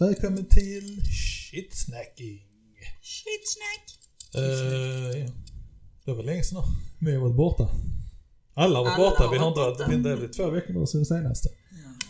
[0.00, 1.02] Välkommen till
[1.50, 2.40] Shitsnacking.
[3.02, 3.84] Shitsnack.
[4.36, 5.32] Uh, ja.
[6.04, 6.62] Det var länge sedan
[6.98, 7.10] nu.
[7.10, 7.68] Vi har varit borta.
[8.54, 9.30] Alla har varit Alla borta.
[9.32, 11.48] Vi har inte varit, inte varit två veckor bara sedan senaste.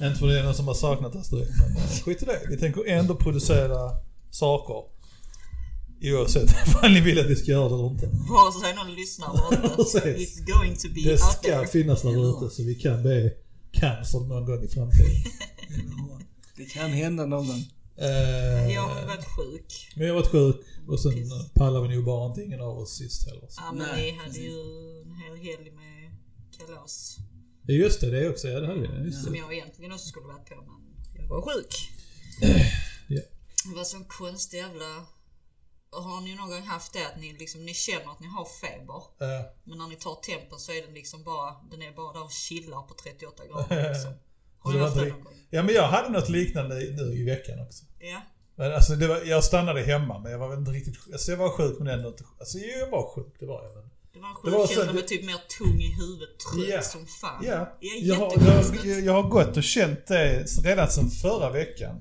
[0.03, 2.41] Inte för det är någon som har saknat oss direkt, men uh, skit i det.
[2.48, 3.91] Vi tänker ändå producera
[4.30, 4.83] saker.
[6.02, 8.07] Oavsett ifall ni vill att vi ska göra det eller inte.
[8.07, 9.83] Vare sig någon lyssnar eller inte.
[10.25, 11.66] It's going to be Det ska there.
[11.66, 13.30] finnas där ute så vi kan bli
[13.73, 15.11] cancelled någon gång i framtiden.
[16.57, 17.65] Det kan hända någon.
[18.02, 19.93] Uh, Jag har varit sjuk.
[19.97, 21.52] Men jag har varit sjuk och sen Piss.
[21.55, 23.47] pallade vi nog bara inte ingen av oss sist heller.
[23.48, 23.61] Så.
[23.65, 24.61] Ja men Nej, vi hade ju
[25.02, 26.16] en hel helg med
[26.59, 27.16] kalas.
[27.66, 28.48] Ja, Just det, det är också.
[28.48, 29.05] Ja, det hade vi.
[29.05, 29.38] Just Som det.
[29.38, 31.74] jag egentligen också skulle varit på men jag var sjuk.
[33.11, 33.23] Ja.
[33.71, 35.07] Det var sån konstig jävla...
[35.91, 38.95] Har ni någon gång haft det att ni, liksom, ni känner att ni har feber?
[38.96, 42.24] Uh, Men när ni tar tempen så är den liksom bara, den är bara där
[42.24, 44.12] och chillar på 38 grader liksom.
[44.62, 45.25] Gång?
[45.51, 47.85] ja, men jag hade något liknande nu i veckan också.
[47.99, 48.21] Ja.
[48.57, 51.13] Men alltså, det var, jag stannade hemma, men jag var inte riktigt sjuk.
[51.13, 53.74] Alltså, jag var sjuk, men ändå inte Alltså, jo, jag var sjuk, det var jag.
[53.74, 53.91] Men...
[54.13, 56.82] Det var en var så- sjukkänsla med typ mer tung i huvudet, trött Ja.
[56.82, 57.45] som fan.
[57.47, 58.32] Ja, jag har,
[58.85, 62.01] jag, jag har gått och känt det redan sedan förra veckan.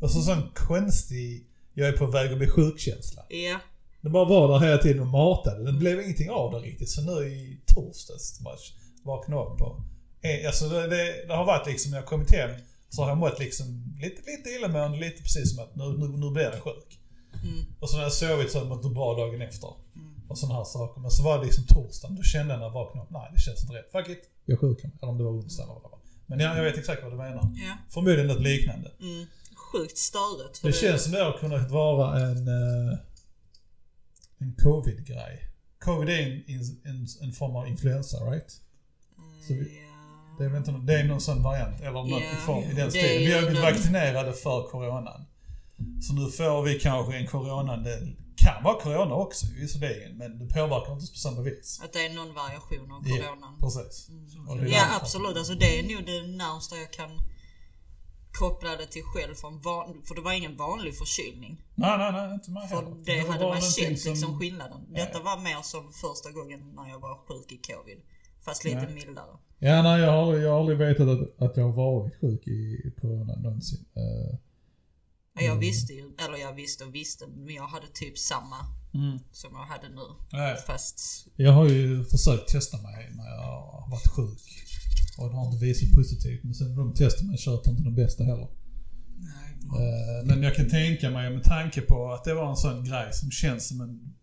[0.00, 3.22] Och så sån konstig, jag är på väg att bli sjukkänsla.
[3.28, 3.58] Ja.
[4.00, 5.64] Det bara var där hela tiden och matade.
[5.64, 6.90] Det blev ingenting av det riktigt.
[6.90, 8.56] Så nu i torsdags bara
[9.04, 9.80] vaknade upp och...
[10.20, 12.50] eh, Alltså det, det, det har varit liksom, när jag kommit hem
[12.88, 13.66] så har jag mått liksom
[14.02, 16.98] lite, lite illamående, lite precis som att nu, nu, nu blir jag sjuk.
[17.42, 17.64] Mm.
[17.80, 19.70] Och så när jag sovit så har jag mått bra dagen efter.
[19.96, 20.08] Mm.
[20.28, 21.00] Och sådana här saker.
[21.00, 23.40] Men så var det liksom torsdagen, då kände jag när jag vaknade upp, nej det
[23.40, 23.92] känns inte rätt.
[23.92, 24.84] Fuck it, jag är sjuk.
[24.84, 25.98] Eller om det var onsdag eller vad det var.
[26.26, 27.54] Men jag, jag vet exakt vad du menar.
[27.54, 27.74] Ja.
[27.90, 28.90] Förmodligen något liknande.
[29.00, 29.26] Mm.
[29.72, 30.58] Sjukt störigt.
[30.58, 32.98] för Det känns som det har kunnat vara en, eh,
[34.38, 35.44] en covid-grej.
[35.78, 38.60] Covid är en, en, en form av influensa, right?
[39.46, 39.87] så vi-.
[40.38, 42.66] Det är, inte, någon- det är någon sån variant, eller något Ja, i, form, i
[42.66, 43.18] den det stilen.
[43.18, 45.24] Vi har blivit vaccinerade för coronan.
[46.02, 47.98] Så nu får vi kanske en corona, det
[48.36, 51.80] kan vara corona också visserligen, men det påverkar inte på samma vis.
[51.84, 53.56] Att det är någon variation av Ja, coronan.
[53.60, 54.06] precis.
[54.06, 54.70] Det är Mm.
[54.72, 57.10] Ja absolut, alltså det är nog det närmsta jag kan
[58.38, 61.62] koppla det till själv från van, för det var ingen vanlig förkylning.
[61.74, 62.94] Nej, nej, nej, inte mig För heller.
[63.04, 64.80] det var hade man känt som- liksom skillnaden.
[64.94, 67.98] Detta var mer som första gången när jag var sjuk i covid.
[68.44, 68.94] Fast lite Nej.
[68.94, 69.36] mildare.
[69.58, 72.92] Ja, nej, jag har, jag har aldrig vetat att, att jag har varit sjuk i
[73.00, 73.84] corona någonsin.
[73.96, 74.38] Uh,
[75.34, 75.60] Jag Mm.
[75.60, 78.56] visste ju, eller jag visste och visste, men jag hade typ samma
[78.94, 79.18] mm.
[79.32, 80.06] som jag hade nu.
[80.32, 80.56] Nej.
[80.66, 81.00] Fast
[81.36, 84.40] Jag har ju försökt testa mig när jag har varit sjuk.
[85.18, 86.44] Och det har inte visat positivt.
[86.44, 88.48] Men sen de testar man köper inte de bästa heller.
[89.18, 89.44] Nej,
[89.80, 93.08] Eh, Men jag kan tänka mig med tanke på att det var en sån grej
[93.12, 94.14] som känns som en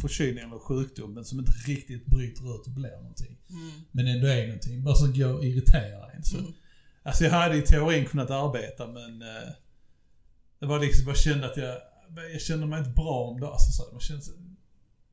[0.00, 3.38] förkylning eller sjukdom men som inte riktigt bryter ut och blir någonting.
[3.50, 4.82] mm, Men ändå är någonting.
[4.84, 6.24] Bara som går och irriterar en.
[6.24, 6.38] Så.
[6.38, 6.52] Mm.
[7.02, 9.48] Alltså jag hade i teorin kunnat arbeta men eh,
[10.58, 11.76] det var liksom, jag kände att jag,
[12.32, 13.46] jag kände mig inte bra om det.
[13.46, 14.34] Alltså så, man kände sig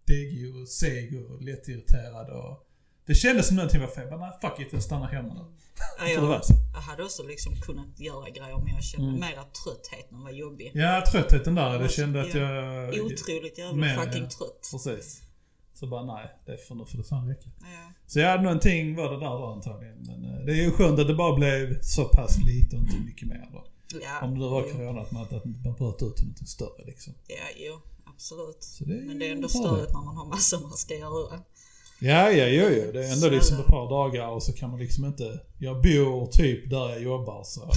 [0.06, 2.67] degig och seg och lättirriterad och
[3.08, 4.10] det kändes som någonting var fel.
[4.10, 5.46] Men nej, fuck it, jag stannar hemma nu.
[6.00, 6.42] ja, det var
[6.74, 9.20] jag, hade också liksom kunnat göra grejer men jag kände Mm.
[9.20, 10.72] mer att tröttheten var jobbig.
[10.74, 11.82] Ja, tröttheten där.
[11.82, 12.42] Jag kände att Ja.
[12.42, 12.90] jag...
[13.06, 14.30] Otroligt jävla Men, fucking ja.
[14.30, 14.70] trött.
[14.72, 15.22] Precis.
[15.74, 17.50] Så bara nej, det får, nu får det fan räcka.
[17.60, 17.92] Ja.
[18.08, 19.98] Så jag hade någonting var det där då antagligen.
[19.98, 23.00] Men eh, det är ju skönt att det bara blev så pass lite och inte
[23.00, 23.66] mycket mer då.
[24.04, 24.74] Ja, Om det var jo.
[24.74, 27.14] corona, att man, att man bröt ut till något större liksom.
[27.28, 27.80] Ja, jo.
[28.06, 28.78] Absolut.
[28.80, 29.54] Det Men det är ändå det.
[29.54, 31.40] störigt när man har massor man ska göra.
[32.00, 32.92] Ja, ja, jo, jo.
[32.92, 35.40] Det är ändå Så- liksom ett par dagar och så kan man liksom inte...
[35.58, 37.72] Jag bor typ där jag jobbar så...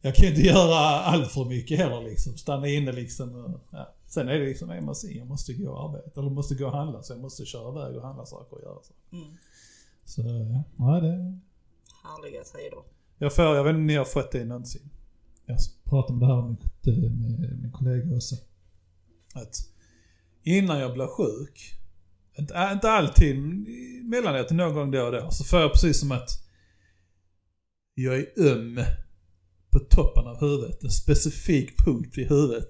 [0.00, 2.36] Jag kan inte göra allt för mycket heller liksom.
[2.36, 3.94] Stanna inne liksom och, ja.
[4.06, 6.20] Sen är det liksom, är man jag måste gå och arbeta.
[6.20, 8.78] Eller måste gå och handla så jag måste köra iväg och handla saker och göra
[8.82, 9.16] så.
[9.16, 9.36] Mm.
[10.04, 10.20] Så,
[10.78, 11.00] ja.
[11.00, 11.38] det...
[12.04, 12.78] Härliga tider.
[13.18, 14.90] Jag får, jag vet inte om ni har fått det någonsin.
[15.46, 18.36] Jag pratade om det här med, med min kollega också.
[19.34, 19.56] Att
[20.42, 21.74] innan jag blir sjuk,
[22.38, 23.66] inte, äh, inte alltid, men
[24.00, 26.30] emellanåt någon gång då och då, så får jag precis som att
[27.94, 28.80] jag är öm
[29.70, 30.84] på toppen av huvudet.
[30.84, 32.68] En specifik punkt i huvudet.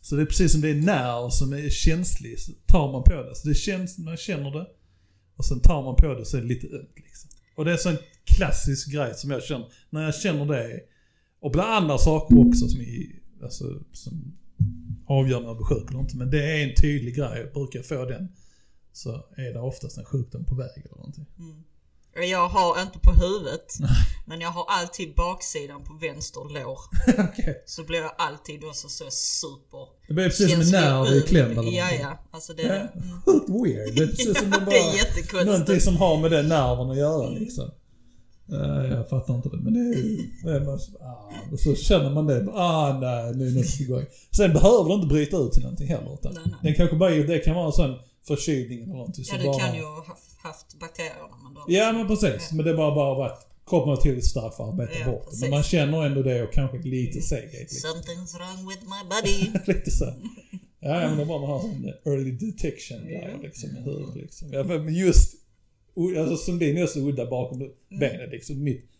[0.00, 3.22] Så det är precis som det är nerv som är känslig, så tar man på
[3.22, 3.34] det.
[3.34, 4.66] Så det känns, man känner det.
[5.36, 7.30] Och sen tar man på det så är det lite ömt liksom.
[7.56, 10.80] Och det är en sån klassisk grej som jag känner, när jag känner det.
[11.40, 13.06] Och bland andra saker också som, är,
[13.42, 14.36] alltså, som
[15.06, 16.16] avgör när jag blir sjuk eller inte.
[16.16, 17.40] Men det är en tydlig grej.
[17.40, 18.28] Jag Brukar få den
[18.96, 21.26] så är det oftast en sjukdom på väg eller någonting.
[21.38, 21.62] Mm.
[22.30, 23.72] Jag har inte på huvudet,
[24.26, 26.78] men jag har alltid baksidan på vänster lår.
[27.28, 27.62] Okej.
[27.66, 31.26] Så blir jag alltid också så super Det blir precis som en nerv i ut.
[31.26, 32.18] kläm eller Ja, ja.
[32.30, 32.62] Alltså det...
[32.62, 33.22] Ja, Mm.
[33.24, 33.94] Sjukt weird.
[33.96, 34.70] Det är precis som det Ja, bara...
[34.70, 35.46] det är jättekonstigt.
[35.46, 37.70] Någonting som har med den nerven att göra liksom.
[38.52, 40.50] Eh, jag fattar inte det, men det är ju...
[40.50, 42.48] är ah, så känner man det.
[42.54, 44.04] Ah, nej, nu är något igång.
[44.36, 46.14] Sen behöver det inte bryta ut till någonting heller.
[46.14, 46.54] Utan Nej, nej.
[46.62, 49.24] Den kanske bara, det kan vara en sån förkylning eller någonting.
[49.28, 50.04] Ja, du bara, kan ju ha
[50.42, 51.64] haft- bakterierna men då...
[51.68, 52.52] Ja, men precis.
[52.52, 55.24] Men det har bara, bara varit kroppen har tillräckligt stark för att arbeta Ja, bort
[55.24, 55.40] precis.
[55.40, 57.52] Men man känner ändå det och kanske lite seghet.
[57.52, 57.90] Liksom.
[57.90, 59.58] Something's wrong with my body.
[59.74, 60.04] lite så.
[60.80, 63.70] Ja, ja, men det är bara man har sån early detection grejer liksom.
[63.76, 64.52] i huvudet, liksom.
[64.52, 65.34] Ja, men just,
[66.18, 67.72] alltså som din är så udda bakom Mm.
[68.00, 68.62] benet liksom.
[68.64, 68.90] Mitt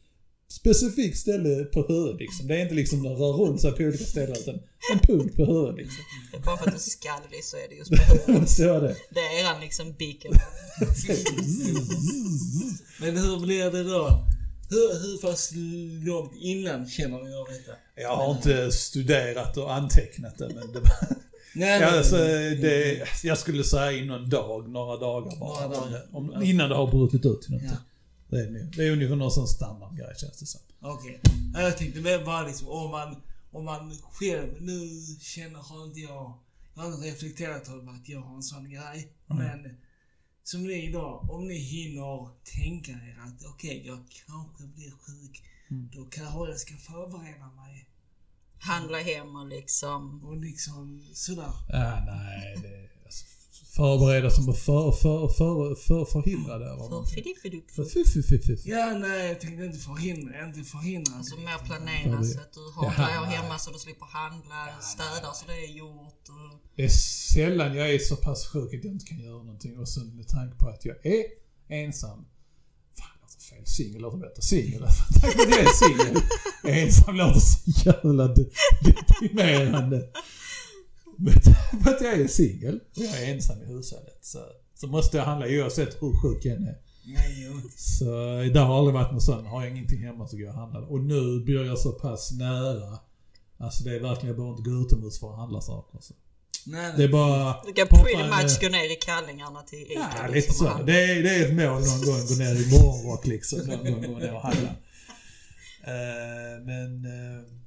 [0.49, 2.47] specifikt ställe på huvudet liksom.
[2.49, 4.55] Det är inte liksom den rör runt sig på olika ställen utan
[4.93, 6.05] en punkt på huvudet liksom.
[6.45, 8.51] Bara för att du är skallig så är det just på huvudet.
[8.57, 8.97] Så är det.
[9.11, 10.31] Det är eran liksom beacon.
[13.01, 14.25] Men hur blir det då?
[14.71, 15.51] Hur, hur pass
[16.07, 17.73] långt innan känner ni av detta?
[17.95, 20.81] Jag har inte studerat och antecknat det men det
[21.55, 22.57] Nej, Ja, nej, alltså, nej.
[22.57, 25.67] det, jag skulle säga inom dag, några dagar bara.
[25.67, 26.07] Några dagar.
[26.13, 27.71] Om, innan det har brutit ut till någonting.
[27.73, 27.77] Ja.
[28.29, 30.61] Det är, det är ungefär någon sån standardgrej känns det som.
[30.81, 31.21] Okej.
[31.55, 34.89] Ja, Jag tänkte väl bara liksom om man, om man själv, nu
[35.21, 36.39] känner, har inte jag,
[36.75, 39.13] jag har inte reflekterat över att jag har en sån grej.
[39.27, 39.77] Men
[40.43, 45.43] som ni idag, om ni hinner tänka er att okej, jag kanske blir sjuk.
[45.69, 47.89] Då kanske jag ska förbereda mig.
[48.59, 50.25] Handla hem och liksom...
[50.25, 51.53] Och liksom sådär.
[51.69, 52.96] Ja, nej, det
[53.77, 56.67] förbereda som för, för, för, för, förhindra det.
[56.71, 57.15] eller För någonting.
[57.15, 57.71] fiddifidup.
[57.71, 58.57] För, för, för, för, för.
[58.71, 61.13] Ja, nej, jag tänkte inte förhindra, inte förhindra.
[61.17, 65.47] Alltså mer planera så att du har grejer hemma så du slipper handla, städa så
[65.47, 66.25] det är gjort.
[66.29, 66.61] Och...
[66.77, 66.89] Det är
[67.35, 69.79] sällan jag är så pass sjuk att jag inte kan göra någonting.
[69.79, 71.25] Och sen med tanke på att jag är
[71.69, 72.19] ensam.
[72.99, 73.67] Fan, låter fel.
[73.67, 74.43] Singel låter bättre.
[74.43, 74.83] Singel.
[75.21, 76.17] Tack för att jag är singel.
[76.65, 78.51] Ensam låter så jävla de-
[78.85, 80.09] deprimerande.
[81.17, 84.39] Men tack för att jag är singel och jag är ensam i hushållet så,
[84.75, 86.79] så måste jag handla oavsett hur sjuk jag är.
[87.07, 87.51] Nej.
[87.77, 88.05] Så
[88.55, 89.47] det har aldrig varit något sånt.
[89.47, 90.93] Har jag ingenting hemma så går jag och handlar.
[90.93, 92.99] Och nu blir jag så pass nära.
[93.59, 95.99] Alltså det är verkligen, jag behöver inte gå utomhus för att handla saker.
[96.01, 96.15] Så.
[96.67, 96.93] Nej.
[96.97, 97.63] Det är bara...
[97.67, 100.11] Du kan pretty much eh, gå ner i kallingarna till Ica.
[100.17, 100.83] Ja, lite liksom, och så.
[100.83, 102.27] Det är, det är ett mål någon gång.
[102.29, 103.59] Gå ner i morgonrock liksom.
[103.59, 104.71] Någon gång gå ner och handla.
[105.87, 107.05] Eh, men...
[107.05, 107.66] Uh,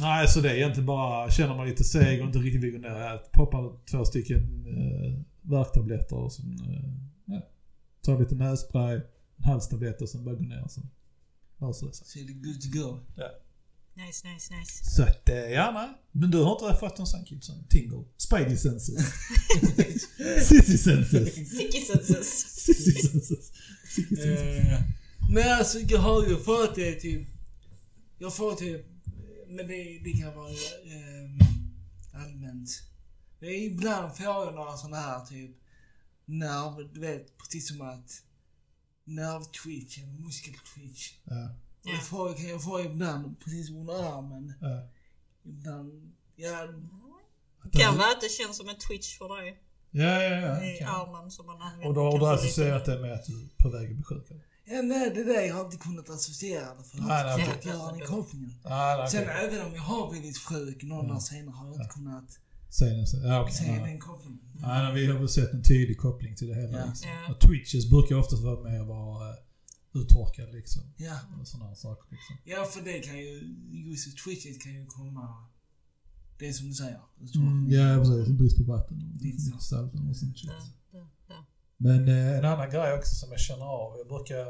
[0.00, 2.78] nej, så det är egentligen bara, känner man lite seg och inte riktigt vill gå
[2.78, 3.00] ner.
[3.00, 6.60] Jag poppar två stycken uh, värktabletter och sen...
[6.68, 6.94] Uh,
[7.24, 7.40] ja,
[8.02, 9.00] tar lite nässpray,
[9.36, 10.90] en halstablett och sen bara går ner och sen
[11.60, 12.06] löser det sig.
[12.06, 12.98] Så är det good to go.
[14.06, 14.84] Nice, nice, nice.
[14.84, 15.88] Så att, eh, ja nej.
[16.12, 18.04] Men du har inte fått någon sån kid som tingle?
[18.16, 18.96] Spidey senses?
[20.42, 21.34] Sissy senses?
[21.34, 22.54] Sicky senses.
[22.60, 23.52] Sissy senses?
[23.84, 24.70] Sissy senses?
[24.70, 24.80] Eh,
[25.30, 27.28] Nej, alltså jag har ju fått det typ...
[28.18, 28.86] Jag får typ...
[29.50, 31.46] Men det, det kan vara eh,
[32.22, 32.70] allmänt.
[33.40, 35.56] Det är ibland får jag några såna här typ
[36.24, 36.92] nerv...
[36.94, 38.22] Du vet, precis som att
[39.04, 41.12] nervtwitch eller muskeltwitch.
[41.24, 41.50] Ja,
[41.84, 44.54] Och det får, kan jag få ibland precis under armen.
[44.60, 44.88] ja.
[45.44, 46.12] Ibland...
[46.36, 46.68] Ja,
[47.72, 49.62] Kan vara att det känns som en twitch för dig.
[49.90, 50.64] Ja, ja, ja.
[50.64, 50.82] I okej.
[50.82, 51.88] armen som man använder.
[51.88, 54.30] Och då har du associerat det med att du är på väg att bli sjuk?
[54.30, 54.44] eller?
[54.70, 57.54] Ja, nej, det där jag har inte kunnat associera det för Nej, nej, att okej.
[57.58, 58.54] att göra den kopplingen.
[58.64, 59.34] Nej, Sen okej.
[59.44, 62.38] även om jag har blivit sjuk någon dag senare har jag inte kunnat
[62.78, 63.16] det så.
[63.16, 63.54] Ja, okej.
[63.54, 63.84] se Ja.
[63.86, 64.40] den kopplingen.
[64.54, 66.78] Nej, nej, vi har väl sett en tydlig koppling till det hela.
[66.78, 66.86] Ja.
[66.86, 67.10] Liksom.
[67.10, 67.32] Ja.
[67.34, 69.36] Och twitches brukar oftast vara med att vara uh,
[69.94, 70.82] uttorkad liksom.
[70.96, 71.18] Ja.
[71.40, 72.36] Och sådana här saker liksom.
[72.44, 73.54] ja, för det kan ju,
[73.90, 75.48] just twitchet kan ju komma,
[76.38, 77.00] det är som du säger.
[77.34, 78.28] Mm, ja, precis.
[78.28, 78.96] Brist på vatten
[79.54, 79.60] och
[80.08, 80.50] och sånt shit.
[81.82, 83.98] Men eh, en annan grej också som jag känner av.
[83.98, 84.44] Jag brukar...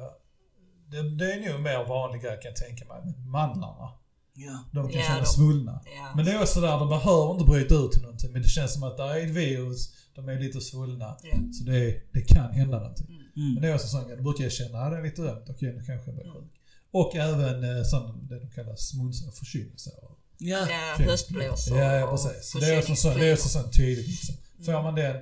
[0.91, 3.01] Det, det är nog en mer vanlig grej kan jag tänka mig.
[3.05, 3.89] Men mandlarna.
[4.35, 4.65] Ja.
[4.73, 5.81] De kan Ja, känna de- svullna.
[5.85, 6.13] Ja.
[6.17, 8.33] Men det är också där, de behöver inte bryta ut till någonting.
[8.33, 11.17] Men det känns som att det är ett virus, de är lite svullna.
[11.59, 13.07] Så det, det kan hända någonting.
[13.35, 13.63] Men Mm.
[13.63, 15.47] det är också sån grej, då brukar jag känna att det är lite ömt.
[15.51, 16.51] Okej, nu kanske jag blir sjuk.
[16.93, 20.11] Och även eh, sån, det de kallar smuns och förkylningssår.
[20.39, 20.67] Ja.
[20.99, 22.51] Höstblåsor Ja, ja och precis.
[22.51, 24.35] Så det är också sån, det är också sån tydligt liksom.
[24.65, 24.85] Får Mm.
[24.85, 25.17] man den,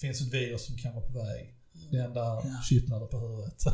[0.00, 1.54] finns ett virus som kan vara på väg.
[1.92, 2.42] Den där Ja.
[2.68, 3.62] kittlar på huvudet.
[3.64, 3.72] Ja.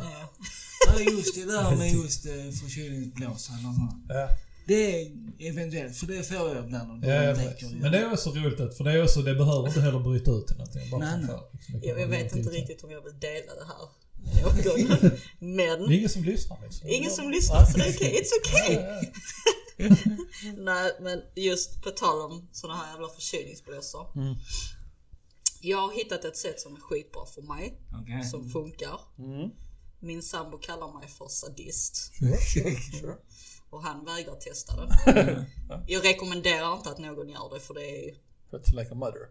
[0.87, 4.05] ja, just det där med just eh, förkylningsblåsan och sånt.
[4.09, 4.29] Ja.
[4.67, 7.35] Det är eventuellt, för det får jag ibland Ja.
[7.81, 10.31] Men det är också roligt att, för det är också, det behöver inte heller bryta
[10.31, 10.89] ut till någonting.
[10.89, 11.27] Bara Nej, nej.
[11.27, 11.41] för,
[11.73, 13.87] liksom, Jag, vet inte riktigt om jag vill dela det här.
[15.39, 16.89] Men Det är ingen som lyssnar liksom.
[16.89, 18.21] ingen som lyssnar så det är okej.
[18.21, 19.01] It's Ja, okay.
[19.77, 19.95] ja,
[20.57, 24.07] Nej men just på tal om såna här jävla förkylningsblåsor.
[24.15, 24.35] Mm.
[25.65, 27.79] Jag har hittat ett sätt som är skitbra för mig.
[28.01, 28.23] Okej.
[28.23, 28.99] Som funkar.
[29.19, 29.49] Mm.
[29.99, 32.11] Min sambo kallar mig för sadist.
[33.69, 35.45] Och han vägrar testa det.
[35.87, 38.15] Jag rekommenderar inte att någon gör det för det är
[38.51, 39.27] It's like a mother.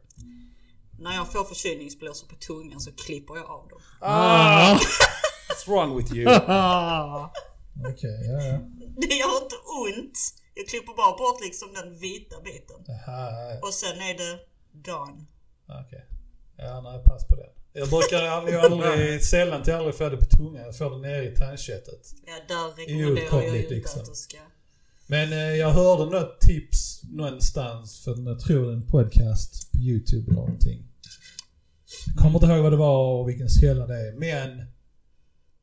[0.99, 3.81] När jag får förkylningsblåsor på tungan så klipper jag av dem.
[4.00, 4.79] Ah!
[5.49, 6.26] What's wrong with you?
[7.91, 8.59] Okej, ja ja.
[8.97, 10.19] Det gör inte ont.
[10.55, 12.85] Jag klipper bara bort liksom den vita biten.
[12.88, 14.38] Aha, ja, Och sen är det
[14.73, 15.25] gone.
[15.67, 15.85] ja.
[16.56, 17.50] Ja, nej, pass på den.
[17.73, 20.64] Jag brukar aldrig, aldrig, sällan till aldrig få det på tungan.
[20.64, 22.14] Jag får det nere i tandköttet.
[22.26, 24.00] Ja, där rekommenderar jag inte liksom.
[24.00, 24.38] att du ska...
[25.06, 30.40] Men eh, jag hörde något tips någonstans för jag tror en podcast på YouTube eller
[30.40, 30.84] någonting.
[32.06, 34.12] Jag kommer inte ihåg vad det var och vilken källa det är.
[34.12, 34.66] Men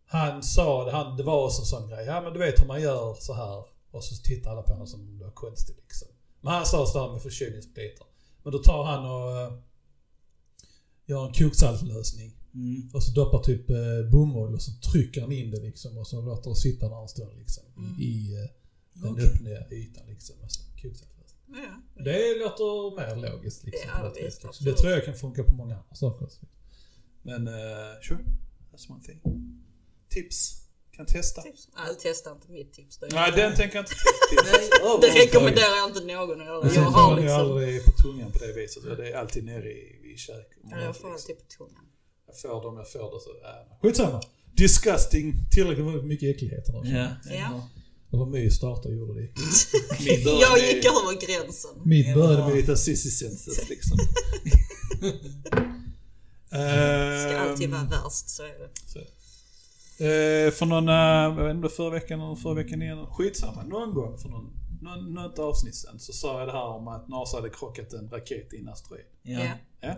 [0.06, 2.06] han sa, det, han, det var också en sån grej.
[2.06, 3.64] Ja men du vet hur man gör så här.
[3.92, 6.08] Och så tittar alla på honom som om det var konstigt liksom.
[6.42, 8.06] Men han sa sådär med förkylningssplitter.
[8.44, 9.54] Men då tar han och eh,
[11.12, 12.32] gör en koksaltlösning.
[12.54, 12.90] Mm.
[12.94, 15.98] Och så doppar typ eh, bomull och så trycker han in det liksom.
[15.98, 17.64] Och så låter det sitta där en stund liksom.
[17.78, 18.00] Mm.
[18.00, 18.50] I, eh,
[18.94, 19.26] den Okej.
[19.26, 20.36] öppna ytan liksom.
[20.44, 21.42] Alltså, koksaltlösning.
[21.48, 22.04] Ja.
[22.04, 23.90] Det låter mer logiskt liksom.
[23.96, 24.66] Ja, något visst, vis, liksom.
[24.66, 26.46] Det tror jag kan funka på många andra saker också.
[27.22, 27.54] Men uh,
[28.02, 28.24] sure,
[28.72, 29.22] that's one thing.
[30.10, 30.62] Tips.
[30.92, 31.42] Kan testa.
[31.42, 31.70] Tips.
[31.76, 33.08] Nej, testa inte mitt tips då.
[33.12, 33.96] Nej, den tänker jag inte
[34.44, 34.70] Nej,
[35.02, 36.74] Det rekommenderar jag inte någon att göra.
[36.74, 37.36] Jag har liksom...
[37.36, 38.84] aldrig på tungan på det viset.
[38.84, 40.48] Det är alltid nere i, i kök.
[40.72, 41.86] Ja, jag får alltid på tungan.
[42.28, 43.30] Jag får dem jag får det så...
[43.30, 44.22] Äh, skitsamma.
[44.54, 45.34] Disgusting.
[45.52, 46.90] Tillräckligt mycket äckligheter nu.
[46.98, 47.08] Ja.
[47.34, 47.70] Ja.
[48.14, 49.28] Eller My startade och gjorde det.
[50.00, 51.72] Min Jag med- gick över gränsen.
[51.86, 52.16] Mitt Ja.
[52.16, 53.98] började med lite sissy senses liksom.
[56.48, 58.70] Ska alltid Ehm, vara värst, så är det.
[58.86, 59.00] så.
[60.04, 63.06] Eh, för någon, jag vet inte, förra veckan eller förra veckan igen.
[63.12, 63.64] Skitsamma.
[63.64, 67.38] Någon gång för någon, något avsnitt sen så sa jag det här om att NASA
[67.38, 69.06] hade krockat en raket i en asteroid.
[69.24, 69.48] Ja.
[69.82, 69.96] Ja.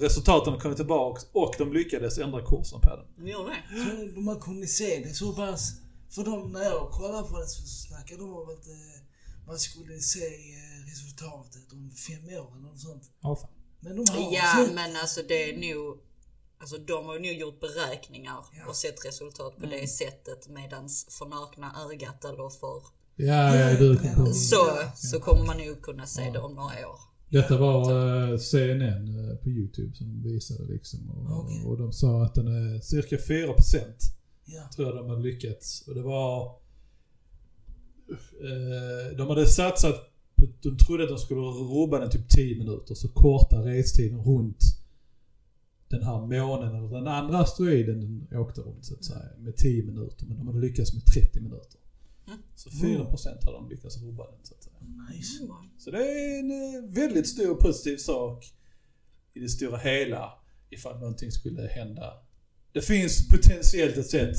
[0.00, 3.24] Resultaten kommit tillbaka och de lyckades ändra kursen på den.
[3.24, 3.84] Vi gör det.
[3.84, 5.72] Så de har kommunicerat så pass.
[6.10, 9.02] För de, när jag kollade på det så snackade de om att eh,
[9.46, 13.10] man skulle se eh, resultatet om fem år eller något sånt.
[13.20, 13.50] Ja, fan.
[13.80, 15.98] Men de har Ja, så- men alltså det är nog...
[16.58, 18.68] Alltså de har nog gjort beräkningar Ja.
[18.68, 22.82] och sett resultat på det sättet medans för nakna ögat eller för...
[23.26, 24.32] Ja, ja, du på.
[24.32, 24.92] Så, Ja.
[24.94, 26.98] så kommer man nog kunna se det om några år.
[27.28, 27.82] Detta var
[28.32, 31.10] eh, CNN eh, på YouTube som visade liksom.
[31.10, 31.64] Och, Okej.
[31.66, 33.56] och de sa att den är cirka 4%
[34.44, 34.62] Ja.
[34.76, 35.84] tror jag de hade lyckats.
[35.88, 36.46] Och det var...
[38.42, 39.94] Eh, de hade satsat
[40.36, 44.64] på, de trodde att de skulle rubba den typ 10 minuter, så korta restiden runt
[45.88, 48.00] den här månen, eller den andra asteroiden
[48.30, 50.26] den åkte runt så att säga, med 10 minuter.
[50.26, 51.79] Men de hade lyckats med 30 minuter.
[52.30, 52.42] Mm.
[52.54, 54.76] Så 4% hade de lyckats rubba den så att säga.
[55.12, 55.32] Nice.
[55.78, 58.44] Så det är en eh, väldigt stor positiv sak
[59.34, 60.32] i det stora hela
[60.70, 62.12] ifall någonting skulle hända.
[62.72, 64.36] Det finns potentiellt ett sätt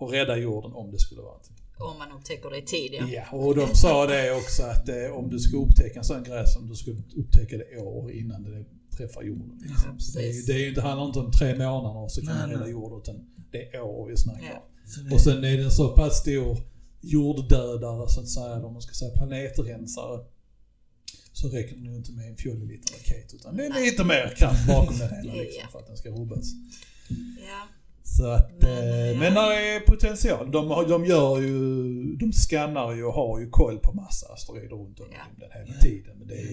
[0.00, 1.54] att rädda jorden om det skulle vara någonting.
[1.78, 3.06] Om man upptäcker det i tid ja.
[3.08, 6.46] Ja, och de sa det också att eh, om du ska upptäcka en sån grej
[6.46, 8.64] som du skulle upptäcka det år innan det
[8.96, 9.58] träffar jorden.
[9.62, 9.98] Liksom.
[10.00, 12.36] Så det, är, ju- det är inte, handlar inte om tre månader och så kan
[12.36, 14.62] Nej, man rädda jorden utan det är år vi snackar om.
[14.94, 15.02] Ja.
[15.08, 16.56] Det, Och sen är det en så pass stor
[17.00, 20.24] jorddödare så att säga, eller om man ska säga planetrensare.
[21.32, 24.34] Så räcker det nog inte med en fjollig liten raket utan det är lite mer
[24.36, 26.52] kraft bakom det hela liksom, för att den ska rubbas.
[27.46, 27.68] ja.
[28.16, 29.18] Så att, Men, eh, ja.
[29.18, 30.50] men det är potential.
[30.50, 31.52] De, de gör ju,
[32.16, 35.80] de skannar ju och har ju koll på massa asteroider runt om i rymden hela
[35.80, 36.18] tiden.
[36.18, 36.52] Men det är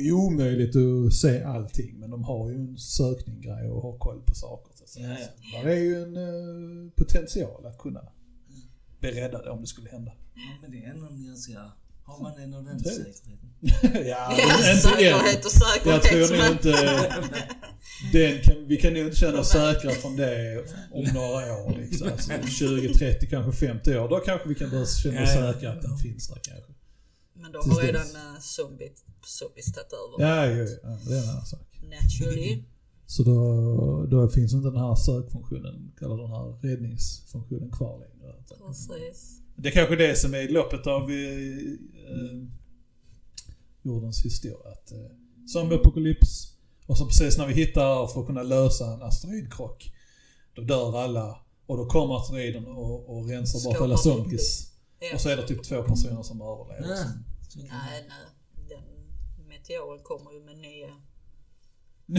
[0.00, 1.98] ju omöjligt att se allting.
[1.98, 4.72] Men de har ju en sökninggrej och har koll på saker.
[4.74, 5.16] Så att säga.
[5.16, 8.00] Så Där är ju en eh, potential att kunna
[9.12, 10.12] bli räddade om det skulle hända.
[10.34, 11.72] ja, men det är ändå en ganska...
[12.04, 13.40] Har man en ordentlig säkerhet?
[14.06, 15.86] ja, Ja, säkerhet och säkerhet.
[15.86, 16.72] Jag tror nog inte...
[18.12, 21.76] Den kan, vi kan nog inte känna oss säkra från det om några år.
[21.78, 22.08] Liksom.
[22.08, 24.08] Alltså 20, 30, kanske 50 år.
[24.08, 26.72] Då kanske vi kan börja känna oss Ja, säkra att den finns där kanske.
[27.34, 28.06] Men då har redan
[28.40, 28.92] zombie,
[29.26, 30.28] zombies tagit över.
[30.28, 31.80] Ja, ja, ja, det är en annan sak.
[31.82, 32.62] Naturally.
[33.06, 38.13] Så då, då finns inte den här sökfunktionen, eller den här räddningsfunktionen kvar längre.
[38.66, 39.40] Precis.
[39.56, 41.16] Det är kanske det som är loppet av eh,
[42.10, 42.48] eh,
[43.82, 44.72] jordens historia.
[44.72, 44.98] Att, eh,
[45.46, 46.54] zombieapokalyps
[46.86, 49.92] och så precis när vi hittar för att kunna lösa en asteroidkrock,
[50.54, 54.70] då dör alla och då kommer asteroiden och, och rensar bort alla zombies.
[54.98, 55.14] Ja.
[55.14, 56.88] Och så är det typ två personer som överlever.
[57.56, 58.26] Nej, nej.
[58.68, 61.00] Den meteoren kommer ju med nya...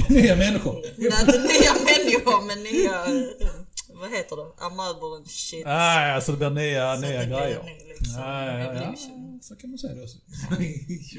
[0.10, 0.82] Nya människor.
[0.82, 3.06] Nej, inte nya människor, men nya...
[4.00, 4.66] Vad heter det?
[4.66, 5.66] Amöber and shit.
[5.66, 7.64] Nej, alltså det blir nya, Så nya det blir grejer.
[7.64, 8.94] ny, liksom, Ja, ja,
[9.42, 10.18] så kan man säga det också.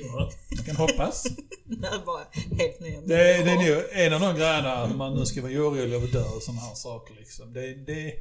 [0.01, 0.31] ja.
[0.57, 1.23] Man kan hoppas.
[1.65, 2.25] Det är bara
[2.59, 3.75] helt nya Det är, det är människor.
[3.75, 6.61] nog en av de grejerna, om man nu ska vara orolig över död och sådana
[6.61, 7.53] här saker liksom.
[7.53, 8.13] Det, det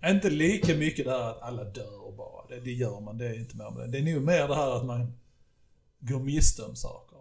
[0.00, 2.46] är inte lika mycket det här att alla dör bara.
[2.48, 4.00] Det, det gör man, det är inte mer med det.
[4.00, 5.12] Det är nog mer det här att man
[6.00, 7.18] går miste om saker.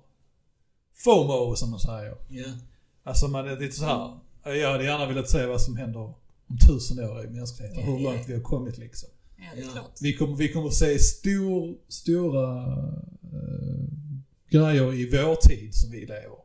[1.03, 2.15] FOMO som de säger.
[2.29, 2.46] Ja.
[3.03, 4.20] Alltså man är lite så här.
[4.58, 6.13] Jag hade gärna velat se vad som händer
[6.50, 7.84] om tusen år i mänskligheten.
[7.84, 9.10] Hur långt vi har kommit liksom.
[9.38, 9.82] Ja, det.
[10.01, 12.63] Vi kommer, vi kommer se stor, stora
[13.24, 13.88] eh,
[14.50, 16.38] grejer i vår tid som vi lever.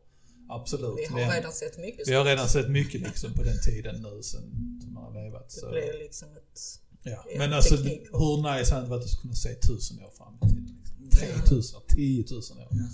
[0.49, 0.95] Absolut.
[0.99, 4.01] Vi har Men redan sett mycket vi har redan sett mycket liksom på den tiden
[4.01, 4.41] nu sen
[4.83, 5.49] som man har levat.
[5.49, 6.59] Det Så, blir liksom ett...
[7.03, 7.11] ja.
[7.11, 8.01] ja, Men alltså teknik.
[8.13, 10.75] hur nice hade det varit att kunna se tusen år fram i tiden?
[11.03, 11.43] Liksom.
[11.45, 12.43] 3000, 10 000 år.
[12.71, 12.87] Ja.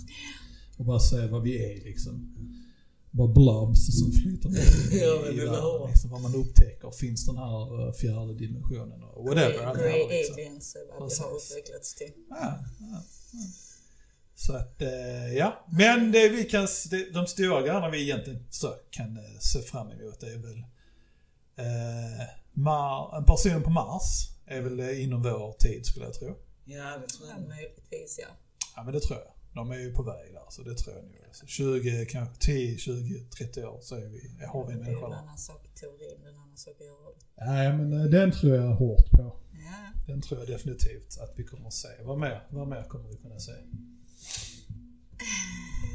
[0.76, 2.36] Och bara se vad vi är liksom.
[3.10, 4.58] Bara blobs som flyter ner
[4.94, 5.90] i, Ja, men i världen.
[5.90, 6.90] Liksom, vad man upptäcker.
[6.90, 9.58] Finns den här eh, fjärde dimensionen och whatever.
[9.58, 10.34] det här, Grey liksom.
[10.34, 12.12] aliens är vad vi har utvecklats till.
[12.30, 12.36] Ja,
[12.80, 13.02] ja,
[13.32, 13.38] ja.
[14.34, 15.66] Så att, eh, ja.
[15.72, 19.90] Men det vi kan, det, de stora grejerna vi egentligen så kan eh, se fram
[19.90, 20.58] emot är väl
[21.56, 26.36] eh, Mar, en person på Mars är väl inom vår tid skulle jag tro.
[26.64, 27.48] Ja, det tror Ja, jag.
[27.48, 28.28] möjligtvis ja.
[28.76, 29.28] Ja men det tror jag.
[29.54, 31.14] De är ju på väg där så det tror jag nog.
[31.28, 34.88] Alltså 20, kanske 10, 20, 30 år så är vi, har vi en Det är
[34.88, 35.18] ju människa en där.
[35.18, 37.44] annan sak i teorin, en annan sak det.
[37.46, 39.36] Nej men eh, den tror jag hårt på.
[39.52, 40.02] Ja.
[40.06, 41.88] Den tror jag definitivt att vi kommer att se.
[42.02, 43.52] Vad mer, vad mer kommer vi kunna se?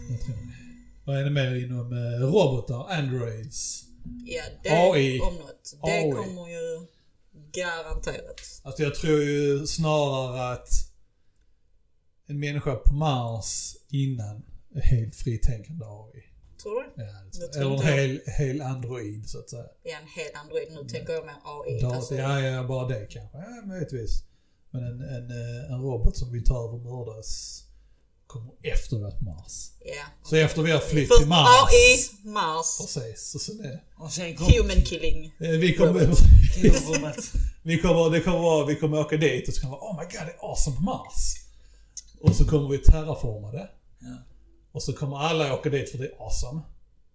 [0.10, 0.52] Jag tror det.
[1.06, 3.84] Vad är det mer inom eh, robotar, androids?
[4.26, 5.20] Ja, det AI.
[5.20, 5.78] om något.
[5.84, 6.12] Det AI.
[6.12, 6.88] kommer ju
[7.52, 8.62] garanterat.
[8.64, 10.70] Alltså jag tror ju snarare att
[12.27, 14.44] en människa på Mars innan
[14.84, 16.22] helt fritänkande AI.
[16.63, 17.03] Tror du?
[17.03, 19.65] Ja, Eller en hel, hel android så att säga.
[19.84, 20.67] Ja, en hel android.
[20.72, 21.79] Nu tänker jag mer AI.
[21.82, 23.38] Dat- Alltså, ja, ja, bara det kanske.
[23.38, 24.24] Ja, möjligtvis.
[24.72, 27.62] Men en, en, eh, en robot som vill ta över mördas
[28.27, 29.72] kommer efter vi har Mars.
[29.86, 30.03] ja.
[30.29, 31.48] Så efter vi har flytt Först till Mars.
[31.50, 33.36] AI, Mars, Precis.
[33.36, 35.36] Och sen är, Och sen kom human killing.
[35.39, 36.00] vi kommer,
[37.63, 40.03] vi kommer, det kommer vara, vi kommer åka dit och så kommer vara Oh my
[40.03, 41.36] god, det är awesome på Mars.
[42.29, 43.70] Och så kommer vi terraforma det.
[44.00, 44.17] Ja.
[44.72, 46.62] Och så kommer alla åka dit för det är awesome.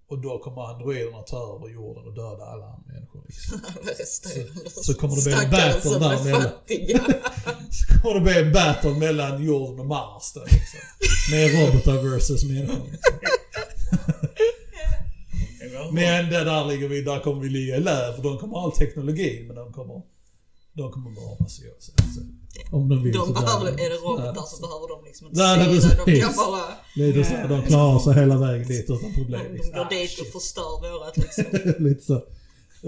[0.09, 3.23] Och då kommer androiderna ta över jorden och döda alla människor.
[3.81, 6.51] Alla resterande Så- så kommer det bli en battle där är mellan.
[7.71, 10.81] Så kommer det bli en battle mellan jorden och Mars då, liksom.
[11.31, 12.87] Med robotar versus människor.
[12.91, 13.19] Liksom.
[15.95, 18.65] Men det där ligger vi, där kommer vi ligga i lä för de kommer ha
[18.65, 20.03] all teknologi men de kommer,
[20.83, 21.93] de kommer mördas ju också.
[22.15, 22.21] Så,
[22.77, 23.83] om de vill De så behöver, de.
[23.85, 26.05] är det robotar Ja, så behöver de liksom inte Nej, säga.
[26.07, 26.63] De kan bara...
[26.97, 29.41] Lite så, de klarar sig hela vägen dit utan problem.
[29.45, 29.73] De Liksom.
[29.73, 30.21] går Ah, dit shit.
[30.27, 31.45] och förstör vårat liksom.
[31.87, 32.23] Lite så.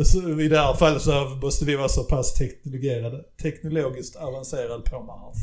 [0.04, 0.40] så.
[0.40, 5.36] I det här fallet så måste vi vara så pass teknologerade, teknologiskt avancerade på Mars.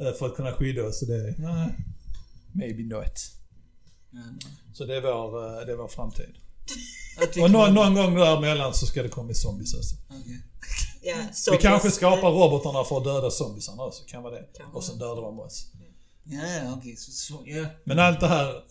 [0.00, 0.98] Eh, För att kunna skydda oss.
[0.98, 1.74] Så det, nej,
[2.52, 3.12] maybe not.
[4.10, 4.22] Nej.
[4.74, 6.34] Så det är vår, eh, det är vår framtid.
[7.42, 9.96] Och någon, någon gång däremellan så ska det komma zombies också.
[11.02, 11.62] Ja, Vi zombies.
[11.62, 14.46] kanske skapar robotarna för att döda zombiesarna också, kan vara det.
[14.56, 15.66] Kan Och sen dödar de oss.
[16.24, 16.96] Ja, ja, okej.
[16.96, 17.66] Så, så, ja.
[17.84, 18.62] Men allt det här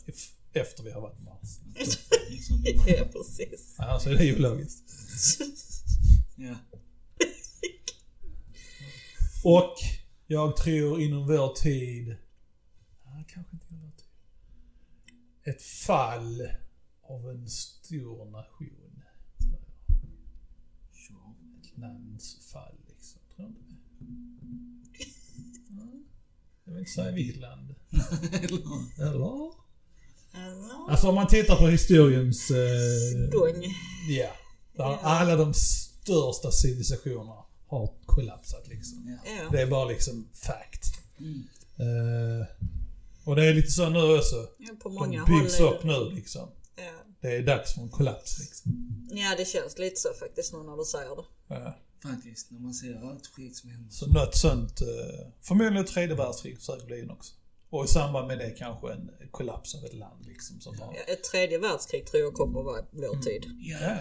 [0.54, 1.60] efter vi har varit Mars.
[2.88, 3.76] Ja, precis.
[3.78, 4.84] Annars är det ju logiskt.
[6.36, 6.56] ja.
[9.44, 9.74] Och
[10.28, 12.18] jag tror inom vår tid...
[13.06, 15.56] Ja, kanske inte inom vår tid.
[15.56, 16.48] Ett fall
[17.10, 19.02] av en stor nation.
[19.40, 19.60] tror
[21.10, 21.66] jag.
[21.66, 23.22] Ett lands fall liksom.
[23.36, 23.76] Tror jag inte det?
[25.70, 26.00] Ja.
[26.64, 27.76] Jag vill inte säga vilket land.
[28.34, 29.52] Eller- Eller?
[30.34, 30.90] Eller?
[30.92, 32.52] Alltså om man tittar på historiens...
[32.52, 33.64] Eh, Gång.
[34.10, 34.30] Ja.
[34.74, 35.00] Där Ja.
[35.04, 39.18] alla de största civilisationerna har kollapsat liksom.
[39.26, 39.50] Ja.
[39.52, 40.86] Det är bara liksom fact.
[41.20, 41.44] Mm.
[41.78, 42.48] Eh,
[43.24, 44.48] och det är lite så nu också.
[44.60, 45.68] ja, på De många byggs håll.
[45.68, 46.50] är upp nu liksom.
[46.86, 46.92] Ja.
[47.22, 48.72] Det är dags för en kollaps liksom.
[49.12, 51.26] ja, det känns lite så faktiskt nu när du säger det.
[51.48, 51.78] Ja.
[52.04, 53.92] Faktiskt, när man ser allt skit som händer.
[53.92, 57.34] Så något sånt, eh, förmodligen ett tredje världskrig försöker bli in också.
[57.70, 60.62] Och i samband med det kanske en kollaps av ett land liksom.
[60.62, 63.46] Som bara, Ja, ett tredje världskrig tror jag kommer vara vår tid.
[63.60, 63.98] Ja.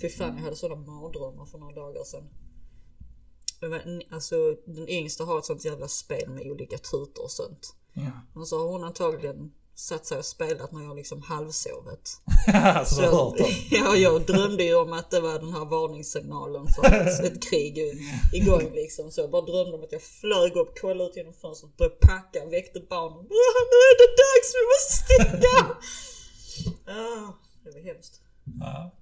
[0.00, 2.28] Fy fan, jag hade sådana mardrömmar för några dagar sedan.
[4.10, 7.74] Alltså den yngsta har ett sånt jävla spel med olika tutor och sånt.
[7.92, 8.10] Ja.
[8.34, 9.52] Och så har hon antagligen
[9.88, 12.06] satt sig och spelat när jag liksom halvsovit.
[12.86, 13.46] så har hört dem.
[13.70, 17.74] ja, jag drömde ju om att det var den här varningssignalen för ett, ett krig
[18.32, 19.10] igång liksom.
[19.10, 22.46] Så jag bara drömde om att jag flög upp, kollade ut genom fönstret, började packa,
[22.46, 23.26] väckte barnen.
[23.42, 25.56] "Åh, Nu är det dags, vi måste sticka!
[27.00, 27.26] ah,
[27.64, 28.20] det var hemskt.
[28.60, 28.96] Ja.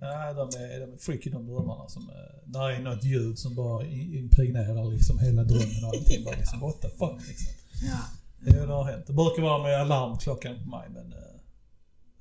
[0.00, 1.88] Ja, de är, de är freaky de drömmarna.
[1.88, 6.24] Som, eh, där är något ljud som bara impregnerar liksom hela drömmen och allting.
[6.24, 7.52] Bara liksom, what the fuck liksom.
[7.84, 7.98] Ja.
[8.44, 9.06] Ja, det har hänt.
[9.06, 11.12] Det brukar vara med alarmklockan på mig, men...
[11.12, 11.18] eh,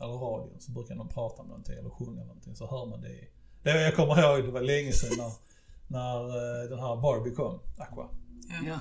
[0.01, 3.27] Eller radion, så brukar de prata om någonting eller sjunga någonting, så hör man det.
[3.63, 5.31] det jag kommer ihåg, det var länge sedan när,
[5.87, 6.19] när
[6.63, 8.09] eh, den här Barbie kom, Aqua.
[8.65, 8.79] Ja.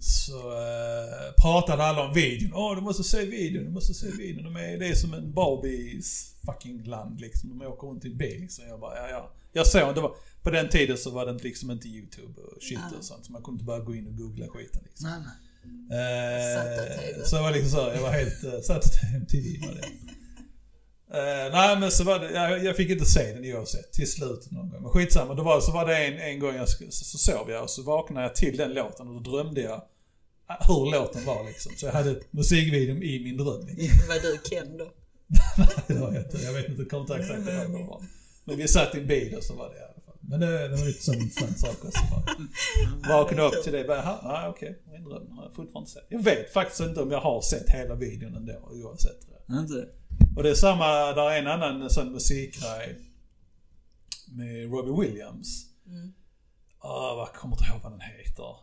[0.00, 2.52] Så eh, pratade alla om videon.
[2.54, 4.44] Åh, du måste se videon, du måste se videon.
[4.44, 7.58] De är, det är som en Barbies fucking land liksom.
[7.58, 8.64] De åker runt i bil liksom.
[8.68, 9.32] Jag bara, ja, ja.
[9.52, 12.78] Jag såg, det var, på den tiden så var det liksom inte YouTube och shit
[12.90, 12.98] Nej.
[12.98, 13.24] och sånt.
[13.26, 15.10] Så man kunde inte bara gå in och googla skiten liksom.
[15.10, 15.45] Nej, nej.
[15.92, 19.86] Eh, så jag var liksom så, jag var helt, uh, satt MTV var det.
[21.10, 24.50] Eh, nej men så var det, jag, jag fick inte se den oavsett till slut
[24.50, 24.82] någon gång.
[24.82, 27.62] Men skitsamma, då var, så var det en, en gång jag, så, så sov jag
[27.62, 29.82] och så vaknade jag till den låten och då drömde jag
[30.50, 31.72] eh, hur låten var liksom.
[31.76, 33.66] Så jag hade musikvideon i min dröm.
[33.66, 33.98] Liksom.
[34.08, 34.88] Var du Ken då?
[35.94, 38.04] jag, vet, inte, jag vet inte, kommer inte ihåg exakt hur det var.
[38.44, 39.95] Men vi satt i en bil och så var det.
[40.28, 42.04] Men det, det var lite sån sån sak också.
[43.08, 46.06] Vaknade upp till det bara, jaha, nej okej, min dröm har jag fortfarande inte sett.
[46.08, 49.20] Jag vet faktiskt inte om jag har sett hela videon ändå oavsett.
[49.50, 49.88] Inte?
[50.36, 52.98] Och det är samma, där är en annan sån musikgrej
[54.28, 55.66] med Robbie Williams.
[55.86, 56.12] Mm.
[56.78, 58.56] Ah, jag kommer inte ihåg vad den heter.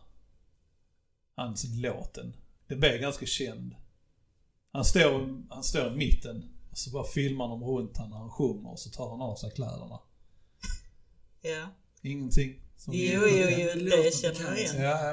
[1.36, 2.36] Hans låten.
[2.68, 3.74] Det blev ganska känd.
[4.72, 8.30] Han står, han står i mitten och så bara filmar de runt han när han
[8.30, 10.00] sjunger och så tar han av sig kläderna.
[11.44, 11.66] Ja.
[12.02, 12.60] Ingenting.
[12.76, 14.74] som- Jo, jo, jo, det Låten känner jag igen.
[14.82, 15.12] Ja,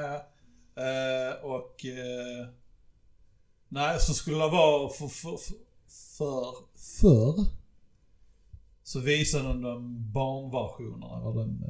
[0.74, 0.82] ja.
[0.82, 1.86] Eh, och...
[1.86, 2.46] Eh,
[3.68, 5.08] nej, så skulle det vara för...
[5.08, 5.38] För...
[6.18, 6.54] För...
[6.76, 7.44] för
[8.84, 11.64] så visade de de barnversionerna, eller den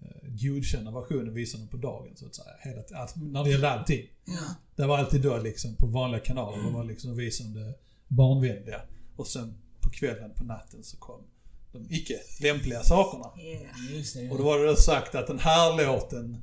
[0.00, 2.48] eh, godkända versionen visade de på dagen så att säga.
[2.60, 4.08] Hela, alltså, när det gällde allting.
[4.24, 4.54] Ja.
[4.76, 7.74] Det var alltid då liksom på vanliga kanaler, det var liksom visade de det
[8.08, 8.80] barnvänliga.
[9.16, 11.22] Och sen på kvällen, på natten så kom
[11.74, 13.24] de icke lämpliga sakerna.
[13.42, 14.32] Yeah.
[14.32, 16.34] Och då var det då sagt att den här låten,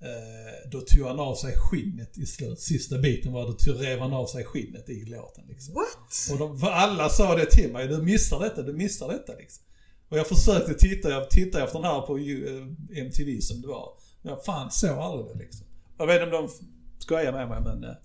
[0.00, 2.60] eh, då tog han av sig skinnet i slut.
[2.60, 5.74] Sista biten var då rev han av sig skinnet i låten liksom.
[5.74, 6.30] What?
[6.32, 9.64] Och de, alla sa det till mig, du missar detta, du missar detta liksom.
[10.08, 13.92] Och jag försökte titta, jag tittade efter den här på eh, MTV som det var.
[14.22, 15.66] Men jag fan såg aldrig det liksom.
[15.98, 16.52] Jag vet inte om de
[16.98, 17.96] skojar med mig men eh,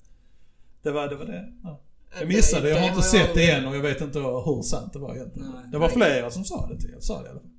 [0.83, 1.15] det var det.
[1.15, 1.53] Var det.
[1.63, 1.81] Ja.
[2.19, 4.99] Jag missade, jag har inte sett det än och jag vet inte hur sant det
[4.99, 5.51] var egentligen.
[5.51, 5.63] Nej.
[5.71, 7.49] Det var flera som sa det till jag sa det i alla fall.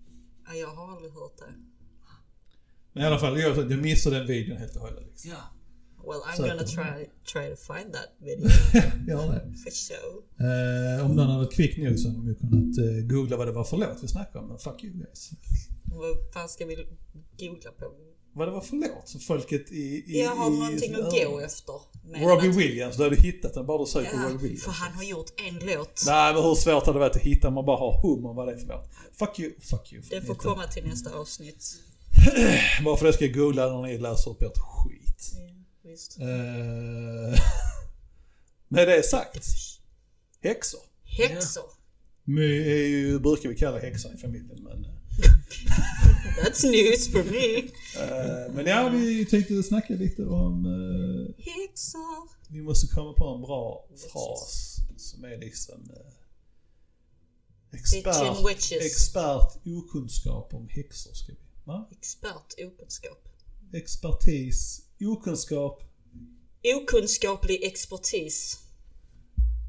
[0.47, 1.55] Ja, Jag har aldrig hört det.
[2.93, 5.05] Men i alla fall, jag, jag missade den videon helt och hållet.
[5.07, 5.31] Liksom.
[5.31, 5.37] Ja.
[6.07, 6.77] Well, I'm Säkert.
[6.77, 8.49] gonna try, try to find that video
[9.09, 9.53] Gör det.
[9.62, 10.23] for show.
[10.47, 13.47] Eh, om någon hade varit kvick nog så hade de ju kunnat eh, googla vad
[13.49, 14.49] det var för låt vi snackade om.
[14.49, 15.31] Men fuck you guys.
[15.85, 16.75] Vad fan ska vi
[17.38, 17.87] googla på?
[18.37, 19.77] Vad det var för låt som folket i...
[20.07, 21.75] i Jag har i, någonting att gå efter.
[22.14, 24.64] Robbie att- Williams, du hade hittat den bara du söker på Robbie Ja, Williams.
[24.64, 26.03] för han har gjort en låt.
[26.07, 28.37] Nej men hur svårt hade det varit att hitta om man bara har hum om
[28.37, 28.90] vad det är för låt?
[29.18, 30.03] Fuck you, fuck you.
[30.11, 31.64] Det får komma till nästa avsnitt.
[32.85, 35.31] Bara för det ska jag googla när ni läser upp ert skit.
[35.35, 36.18] Ja, visst.
[36.20, 36.27] Eh,
[38.68, 39.47] med det sagt.
[40.42, 40.81] Häxor.
[41.05, 41.64] Häxor.
[42.25, 44.87] My är ju, brukar vi kalla häxor i familjen men...
[46.42, 47.58] That's news for me.
[48.02, 50.66] Eh, men ja, vi tänkte snacka lite om...
[50.66, 52.28] eh, Häxor.
[52.50, 55.80] vi måste komma på en bra fras som är liksom...
[55.90, 56.12] Uh,
[58.80, 61.38] expert, okunskap om häxor ska vi...
[61.64, 61.88] Va?
[61.92, 63.28] Expert okunskap.
[63.72, 65.82] Expertis, okunskap
[66.76, 68.58] Okunskaplig expertis.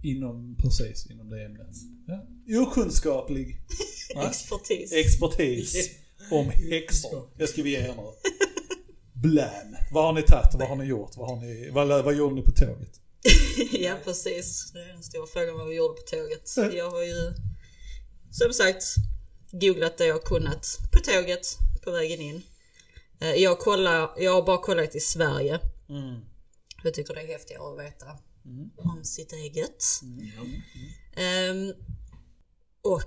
[0.03, 1.75] inom, precis, inom det ämnet.
[2.07, 2.25] Ja.
[2.61, 3.57] Okunskaplig?
[4.27, 4.91] Expertis.
[4.93, 5.89] expertis
[6.31, 7.29] om häxor.
[7.37, 8.11] Det ska vi ge er nu.
[9.13, 9.75] Blam.
[9.91, 10.53] Vad har ni tagit?
[10.53, 11.11] Vad har ni gjort?
[11.17, 12.99] Vad, har ni, vad, vad gjorde ni på tåget?
[13.71, 14.71] ja precis.
[14.71, 16.57] Det är den stora frågan vad vi gjorde på tåget.
[16.57, 16.75] Mm.
[16.77, 17.33] Jag har ju
[18.31, 18.83] som sagt
[19.51, 22.41] googlat det jag kunnat på tåget på vägen in.
[23.21, 25.59] Eh, Jag, kollar, jag har bara kollat i Sverige.
[25.89, 26.21] Mm.
[26.83, 28.05] Jag tycker det är häftigare att veta
[28.45, 28.69] Mm.
[28.77, 29.83] om sitt eget.
[30.03, 30.61] Mm.
[31.15, 31.73] Ehm,
[32.83, 33.03] och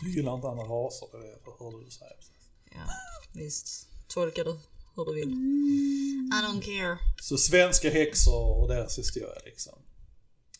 [0.00, 2.10] Du gillar inte andra raser, det är det hörde du säga.
[2.70, 2.86] ja,
[3.32, 3.88] visst.
[4.08, 4.58] Tolka det
[4.96, 5.30] hur du vill.
[5.30, 6.98] I don't care.
[7.20, 9.72] Så svenska häxor och deras historia liksom.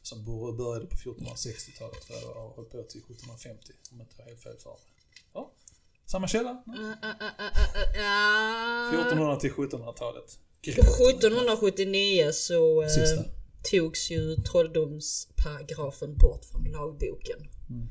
[0.02, 0.24] Som
[0.56, 4.42] började på 1460-talet för jag har hållit på till 1750 om jag inte har helt
[4.42, 4.78] fel för mig.
[5.32, 5.52] Ja,
[6.06, 6.50] samma källa.
[6.50, 7.98] Uh, uh, uh, uh, uh,
[8.88, 9.00] uh.
[9.00, 10.38] 1400 till 1700-talet.
[10.62, 13.24] 1779 så eh, Sista.
[13.70, 17.48] togs ju trolldomsparagrafen bort från lagboken.
[17.70, 17.88] Mm.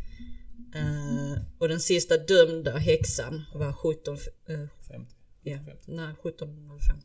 [0.76, 4.18] Eh, och den sista dömda häxan var 17...
[4.48, 5.16] eh, 50.
[5.44, 5.92] ja, 50.
[5.92, 6.98] nej, 1705.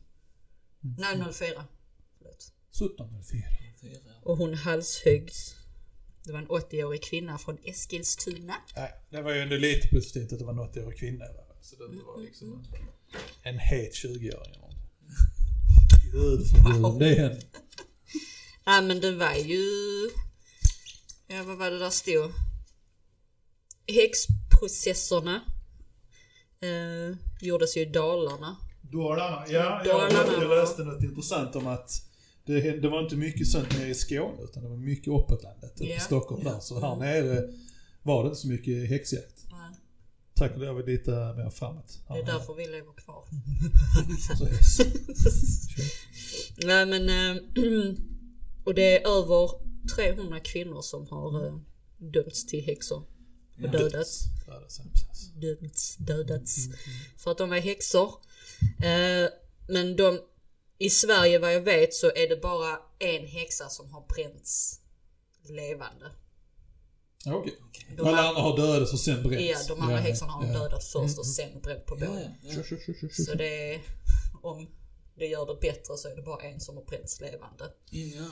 [0.83, 0.95] Mm.
[0.97, 1.65] Nej, 04.
[2.17, 2.51] Förlåt.
[2.69, 3.43] 1704.
[4.23, 5.55] Och hon halshöggs.
[6.23, 8.55] Det var en 80-årig kvinna från Eskilstuna.
[8.75, 11.25] Nej, det var ju ändå lite positivt att det var en 80-årig kvinna.
[11.61, 14.75] Så det var liksom en, en het 20-åring eller något.
[16.11, 17.41] Gud förbjude det henne.
[18.65, 19.63] Nej men det var ju...
[21.27, 22.31] Ja vad var det där stod?
[23.87, 25.41] Häxprocesserna
[26.59, 28.57] eh, gjordes ju i Dalarna.
[28.81, 29.81] Dalarna, ja.
[29.85, 30.13] Dalarna.
[30.13, 32.01] Jag, jag läste något intressant om att
[32.45, 35.73] det, det var inte mycket sånt nere i Skåne utan det var mycket uppåt landet.
[35.75, 35.95] Ja.
[35.95, 36.59] I Stockholm där.
[36.59, 37.49] Så här nere
[38.03, 39.35] var det inte så mycket häxjakt.
[40.35, 41.99] Tack och lov är lite mer framåt.
[42.07, 43.25] Det är därför vi lever kvar.
[46.65, 47.41] Nej men, eh,
[48.65, 49.49] och det är över
[49.95, 51.57] 300 kvinnor som har eh,
[51.97, 53.03] dömts till häxor.
[53.63, 54.23] Och dödats.
[54.45, 55.39] Dödats, ja.
[55.41, 56.55] Dömts, dödats.
[57.17, 58.13] För att de var häxor.
[58.83, 59.29] Eh,
[59.67, 60.19] men de,
[60.77, 64.79] i Sverige vad jag vet så är det bara en häxa som har bränts
[65.49, 66.05] levande.
[67.25, 67.53] Okej.
[67.97, 69.43] De Alla andra- har dödats och sen bränts.
[69.69, 70.53] Ja, de andra Ja, häxorna har ja.
[70.59, 72.31] dödat först och sen bränt på bålen.
[72.41, 73.25] ja, ja.
[73.25, 73.81] Så det är,
[74.41, 74.69] om
[75.17, 77.71] det gör det bättre så är det bara en som har bränts levande.
[77.89, 78.25] Ja.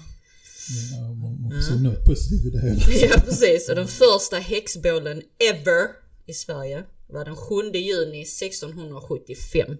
[0.91, 2.82] Ja, man får se något positivt i det hela.
[3.15, 5.21] Ja precis, och den första häxbålen
[5.52, 5.88] ever
[6.26, 9.78] i Sverige var den 7 juni 1675.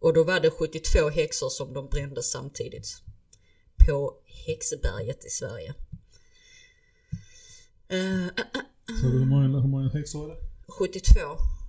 [0.00, 2.88] Och då var det 72 häxor som de brände samtidigt.
[3.86, 4.14] På
[4.46, 5.74] Häxberget i Sverige.
[7.88, 8.26] Eh,
[9.00, 10.40] Så hur många, hur många häxor är det?
[10.68, 11.20] 72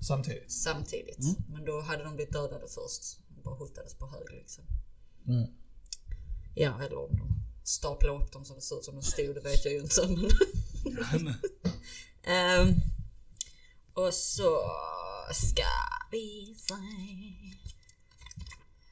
[0.07, 0.51] Samtidigt?
[0.51, 1.17] samtidigt.
[1.49, 3.19] Men då hade de blivit dödade först.
[3.35, 4.63] De bara hotades på hög liksom.
[5.23, 5.47] Ja.
[6.55, 9.41] Ja, eller om de staplade upp dem så det såg ut som de stod, det
[9.41, 10.07] vet jag ju inte.
[10.83, 11.33] Men
[12.23, 12.73] Ehm,
[13.93, 14.71] och så
[15.33, 15.63] ska
[16.12, 16.73] vi se.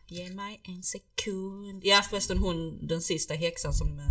[0.07, 1.85] Ge mig en sekund.
[1.85, 4.05] Ja förresten hon, den sista häxan som uh,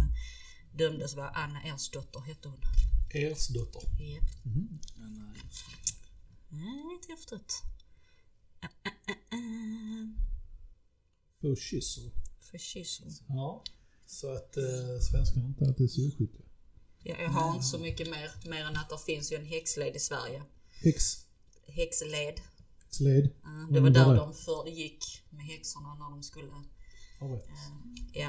[0.75, 2.61] dömdes var Anna Ersdotter hette hon.
[3.11, 3.83] Ersdotter.
[3.99, 4.21] Ja.
[6.49, 7.63] Nej, inte häftigt.
[8.65, 10.09] Uh, uh, uh, uh.
[11.41, 11.57] Få
[12.59, 13.13] För kyssen.
[13.29, 13.63] Ja.
[14.07, 16.43] Så att eh, svenskarna har inte alltid så oskyldiga.
[17.03, 19.97] Ja, jag har inte så mycket mer, mer än att det finns ju en häxled
[19.97, 20.43] i Sverige.
[20.83, 21.17] Häx.
[21.67, 22.41] Häxled.
[22.91, 23.25] Sled.
[23.43, 24.21] Ja, det Mm, var där var det?
[24.21, 26.51] de förr gick med häxorna när de skulle
[27.21, 27.45] All right.
[28.13, 28.29] Ja.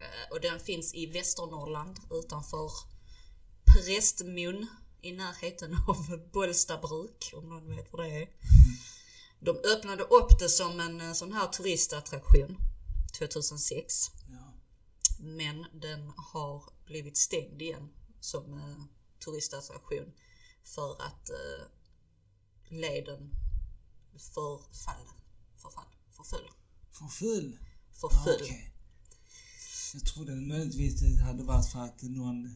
[0.00, 2.70] Eh, Och den finns i Västernorrland utanför
[3.64, 4.66] Prästmun
[5.02, 8.28] i närheten av Bollstabruk om någon vet vad det är.
[9.40, 12.56] De öppnade upp det som en eh, sån här turistattraktion
[13.10, 14.10] 2006.
[14.30, 14.54] Ja.
[15.18, 17.88] Men den har blivit stängd igen
[18.20, 18.84] som eh,
[19.24, 20.12] turistattraktion
[20.62, 21.66] för att eh,
[22.68, 23.30] leden
[24.18, 25.06] förfall,
[25.56, 26.50] förfall, förföll.
[26.92, 27.58] För full?
[27.92, 28.36] Förföll.
[28.38, 28.74] Ja, okej.
[29.94, 32.54] Jag trodde möjligtvis det hade varit för att någon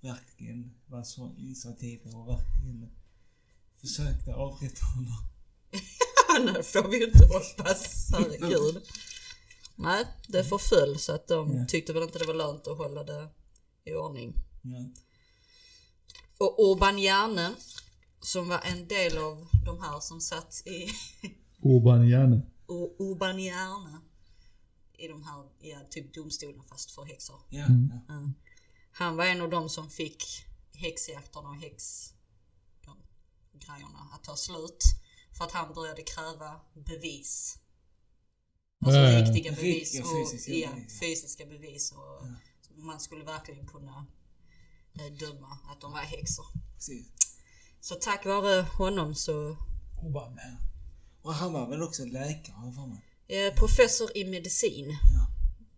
[0.00, 2.90] verkligen var så initiativ och verkligen
[3.80, 5.24] försökte avrätta honom.
[6.52, 8.10] Nej, får vi inte hoppas.
[8.12, 8.82] Herregud.
[9.76, 11.64] Nej, det förföll så att de Ja.
[11.66, 13.28] tyckte väl inte det var lönt att hålla det
[13.84, 14.34] i ordning.
[14.62, 14.84] Ja.
[16.38, 17.54] Och Urban Hjärne,
[18.20, 20.88] som var en del av de här som satt i
[21.62, 22.08] Urban.
[22.68, 24.00] U- Urban Hjärne
[24.98, 27.40] i de här, ja, typ domstolarna fast för häxor.
[27.48, 27.58] Ja,
[27.90, 28.00] ja.
[28.08, 28.30] Ja.
[28.92, 30.24] Han var en av dem som fick
[30.74, 32.12] häxjakterna och häx
[32.84, 32.96] de
[33.58, 34.82] grejerna att ta slut.
[35.38, 37.58] För att han började kräva bevis.
[38.82, 39.22] Alltså Äh.
[39.24, 41.00] riktiga bevis Riktiga och fysiska ja, bevis.
[41.00, 41.92] fysiska bevis.
[41.92, 42.26] Och
[42.76, 44.06] Man skulle verkligen kunna
[44.98, 46.46] eh, döma att de var häxor.
[46.74, 47.06] Precis.
[47.80, 49.56] Så tack vare honom så
[50.06, 50.38] Urban.
[51.22, 53.00] Och han var väl också läkare, för mig.
[53.46, 54.86] eh, professor i medicin.
[54.90, 55.26] Ja.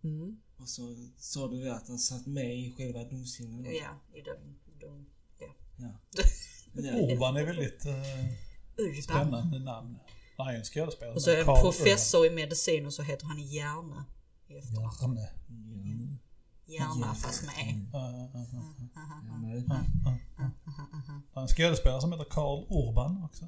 [0.09, 0.41] Mm.
[0.57, 3.65] Och så sa du att han satt med i själva domstolen.
[3.75, 5.05] Ja, i den, de,
[5.39, 5.47] ja.
[5.77, 5.89] Ja.
[6.73, 7.13] ja.
[7.13, 7.93] Urban är väldigt eh,
[8.77, 9.01] Urban.
[9.03, 9.95] spännande namn.
[10.37, 11.15] Ju en skådespelare.
[11.15, 14.03] Och så är Carl professor i medicin och så heter han Hjärne.
[14.47, 15.29] Janne.
[16.65, 17.75] Hjärna fast med E.
[21.33, 23.47] Han är en skådespelare som heter Carl Urban också.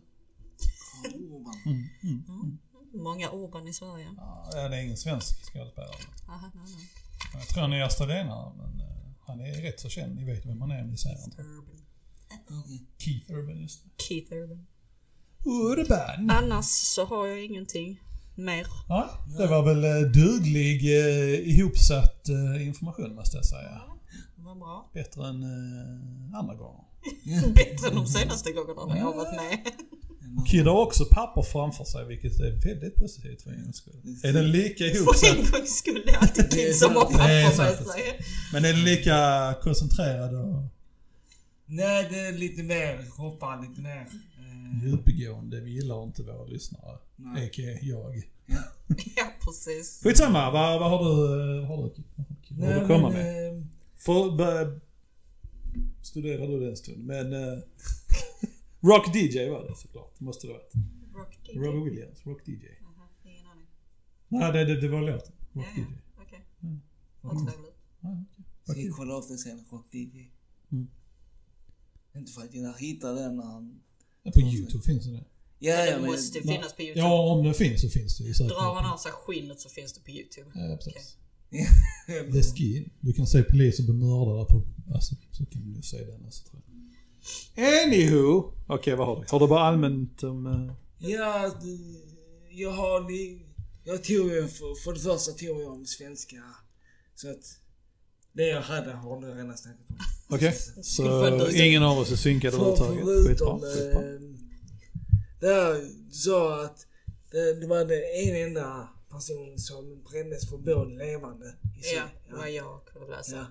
[1.13, 2.59] Urban.
[2.93, 4.13] Många Urban i Sverige.
[4.17, 5.95] Ja, det är ingen svensk skådespelare.
[6.27, 6.87] Aha, nej, nej.
[7.33, 8.87] Jag tror han är australienare, men eh,
[9.19, 10.15] han är rätt så känd.
[10.15, 11.41] Ni vet vem han är om ni säger inte.
[11.41, 11.83] Urban.
[12.97, 14.03] Keith Urban, just det.
[14.03, 14.67] Keith Urban.
[15.47, 16.29] Urban!
[16.29, 18.01] Annars så har jag ingenting
[18.35, 18.67] mer.
[18.89, 23.81] Ja, det var väl eh, duglig eh, ihopsatt eh, information måste jag säga.
[24.35, 24.89] Vad bra.
[24.93, 26.83] Bättre än eh, andra gånger.
[27.53, 29.59] Bättre än de senaste gångerna när jag har varit med.
[30.47, 33.93] Kid har också papper framför sig, vilket är väldigt positivt för en gångs skull.
[34.23, 37.17] Är den lika För ihopsatt, en gångs skull det är alltid Kid som har Det
[37.17, 38.19] papper med sig.
[38.53, 40.63] men är den lika koncentrerad och
[41.65, 44.07] Nej, det är lite mer, hoppar lite mer.
[44.57, 45.61] Eh, djupgående?
[45.61, 46.97] Vi gillar inte våra lyssnare.
[47.15, 47.45] Nej.
[47.47, 47.79] A.k.a.
[47.81, 48.15] jag.
[49.15, 50.01] Ja precis.
[50.03, 52.03] Skitsamma, vad, vad har du, eh, vad har du,
[52.49, 53.57] vad har du, komma med?
[53.57, 53.63] eh,
[53.95, 54.79] För, börja
[56.03, 57.05] studera du det en stund.
[57.05, 57.33] Men...
[57.33, 57.59] eh,
[58.81, 60.19] Rock DJ var det såklart.
[60.19, 60.73] Måste det varit.
[61.15, 61.57] Rock DJ.
[61.59, 62.65] Robbie Williams, Rock DJ.
[62.83, 63.65] Aha, ingen aning.
[64.27, 65.33] Nej, det, det, det var låten.
[65.53, 65.81] Ja, Rock ja.
[65.81, 65.85] DJ.
[66.21, 66.45] Okej.
[66.63, 66.81] Mm.
[67.21, 67.75] Vad trevligt.
[68.01, 68.45] Ja, okej.
[68.63, 68.83] Ska Okej.
[68.85, 70.31] vi kolla upp det sen, Rock DJ?
[70.71, 70.87] Mm.
[72.15, 73.81] Inte för att jag hittar den när han...
[74.27, 75.11] Ja, På YouTube finns det.
[75.11, 75.23] Ja,
[75.59, 76.11] ja, det men...
[76.11, 76.99] måste finnas på Youtube.
[76.99, 78.49] Ja, om det finns så finns det ju säkert.
[78.49, 80.49] Drar han av sig skinnet så finns det på Youtube.
[80.55, 81.17] Ja, precis.
[82.33, 82.89] The Skin.
[82.99, 84.61] Du kan se poliser bli mördade på...
[84.93, 86.61] Alltså, så kan du se den alltså, tror
[87.55, 87.83] jag.
[87.83, 88.51] Anywho.
[88.67, 89.25] Okej, vad har du?
[89.29, 90.45] Har du bara allmänt om...
[90.47, 90.73] eh,
[91.09, 91.51] Ja,
[92.51, 93.05] jag har...
[93.83, 96.35] Jag tog ju, för, för det första tog jag om svenska.
[97.15, 97.59] Så att...
[98.37, 99.95] Det jag hade har du redan snackat om.
[100.29, 100.51] Okej.
[100.51, 103.05] För Så ingen av oss är synkade För, överhuvudtaget.
[103.05, 103.23] Skitbra.
[103.25, 103.61] förutom...
[103.61, 104.13] skitbra.
[104.13, 104.19] Eh,
[105.39, 106.85] där sa att
[107.31, 111.45] det, det var den en enda person som brändes för bål levande.
[111.47, 112.37] i Ja, Sverige.
[112.41, 113.35] vad jag kunde läsa.
[113.35, 113.45] Ja.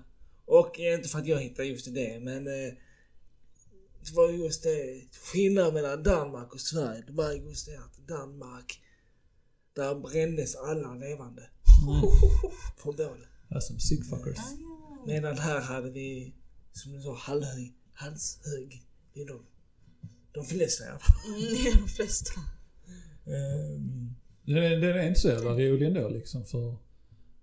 [0.45, 2.73] Och inte för att jag hittade just det, men eh,
[4.05, 5.01] det var just det,
[5.33, 8.79] skillnaden mellan Danmark och Sverige, det var just det att Danmark,
[9.75, 11.49] där brändes alla levande
[11.87, 12.01] Mm.
[12.81, 13.27] på bål.
[13.49, 14.37] Det är som sick fuckers.
[15.07, 16.33] Medan här hade vi,
[16.73, 19.39] som du sa, halvhög, halshög i de,
[20.31, 21.15] de flesta i alla fall.
[21.27, 22.31] Mm, det är de flesta.
[23.25, 24.13] Ehm,
[24.45, 26.75] Den är, den är inte så jävla rolig ändå liksom för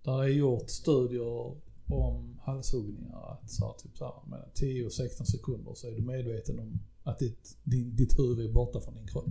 [0.02, 1.54] där är gjort studier
[1.86, 5.90] om halshuggningar att så här, typ så här, mellan 10 och 16 sekunder så är
[5.92, 9.26] du medveten om att ditt, din, ditt huvud är borta från din kropp.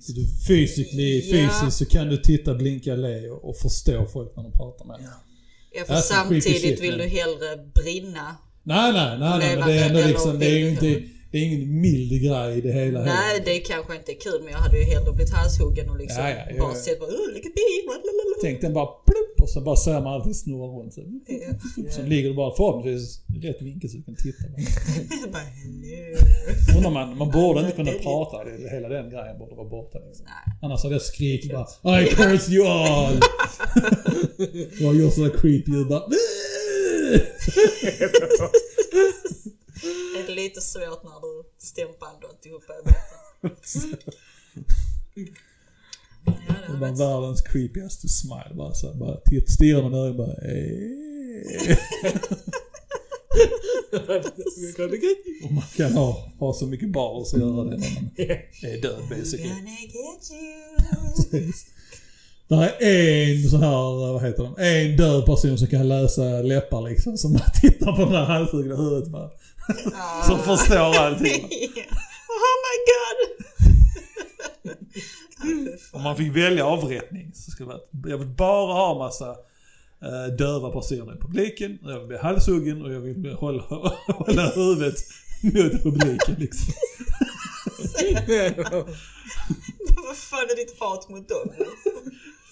[0.00, 1.32] Så du physically, Ja.
[1.32, 4.96] fysiskt så kan du titta, blinka, le och, och förstå folk när de pratar med
[4.98, 5.06] dig.
[5.06, 5.16] ja.
[5.76, 8.36] Ja, för Alltså, samtidigt vill du hellre brinna.
[8.62, 11.42] Nej, nej, nej, nej men det är ändå liksom, det är ju inte, det är
[11.42, 13.00] ingen mild grej i det hela.
[13.04, 13.44] Nej, heller.
[13.44, 16.30] det kanske inte är kul men jag hade ju hellre blivit halshuggen och liksom Ja,
[16.30, 16.74] ja, ja, bara ja.
[16.84, 17.66] sett bara oh, look at me.
[17.86, 20.94] blablabla." Tänk den bara plupp och så bara ser man allting snurra runt.
[20.94, 21.90] Så, Ja.
[21.90, 24.44] så ligger du bara förhoppningsvis rätt vinkel så du kan titta.
[25.32, 25.42] Bara.
[26.76, 28.44] Undrar man, man borde inte kunna prata.
[28.44, 30.26] Det- Hela den grejen borde vara borta liksom.
[30.26, 30.58] Nej.
[30.62, 33.16] Annars hade jag skrikit bara I curse you all!
[33.16, 36.02] och jag gör sådär creepy ljud bara
[40.36, 42.72] lite svårt när du stämband och alltihopa.
[42.82, 43.50] Ja,
[46.66, 48.52] det var varit världens creepigaste smile.
[48.54, 51.76] Bara så bara stirrar man i ögonen bara eh.
[55.44, 59.02] Och man kan ha, ha så mycket bars och göra det när man är död
[59.10, 59.50] basically.
[62.48, 64.56] Det är en så här, vad heter de?
[64.58, 67.18] En död person som kan läsa läppar liksom.
[67.18, 69.30] Som tittar på det här halshuggna huvudet bara.
[70.26, 71.44] Som förstår allting.
[72.28, 73.46] oh my god!
[75.92, 79.30] Om man fick välja avrättning så skulle det vara, jag vill bara ha massa
[80.02, 81.78] eh, döva personer i publiken.
[81.82, 83.62] Jag vill bli halshuggen och jag vill bli, hålla,
[84.08, 84.96] hålla huvudet
[85.42, 86.74] mot publiken liksom.
[90.06, 91.50] Vad fan är ditt hat mot dem?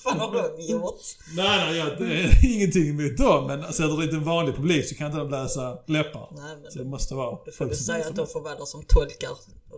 [0.05, 1.01] Vad fan har de gjort?
[1.37, 3.47] Nej, nej, jag, det är ingenting emot dem.
[3.47, 6.29] Men sätter du dit en vanlig publik så kan inte de läsa läppar.
[6.37, 7.39] Nej, men Så det måste vara...
[7.47, 9.31] Då får du säga att de får vara där som tolkar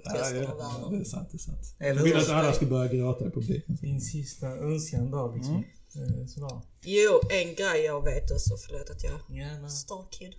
[0.05, 1.77] Ja, ja, det är sant, det är sant.
[1.81, 3.77] Eller Jag vill att alla ska börja gråta i publiken.
[3.81, 5.55] Din sista önskan då liksom.
[5.55, 6.21] Mm.
[6.21, 6.61] Eh, Sådär.
[6.83, 9.69] Jo, en grej jag vet också, förlåt att jag Gärna.
[9.69, 10.35] Star Kid.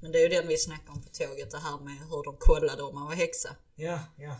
[0.00, 2.36] Men det är ju den vi snackade om på tåget, det här med hur de
[2.38, 3.48] kollade om man var häxa.
[3.76, 4.36] Ja, ja.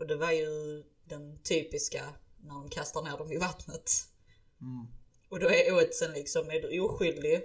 [0.00, 2.02] Och det var ju den typiska
[2.42, 3.90] när de kastar ner dem i vattnet.
[4.60, 4.86] Mm.
[5.30, 7.40] Och då är oddsen liksom, är du oskyldig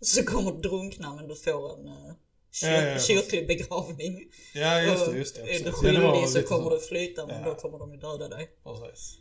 [0.00, 2.12] så kommer du drunkna men du får en uh,
[2.52, 2.98] kyr, Ja, ja, ja.
[2.98, 4.30] kyrklig begravning.
[4.54, 5.40] Ja, just det, just det.
[5.42, 5.64] är du.
[5.64, 7.48] Ja, skyldig var så kommer du flyta men Ja.
[7.48, 8.48] då kommer de ju döda dig.
[8.64, 9.18] Precis.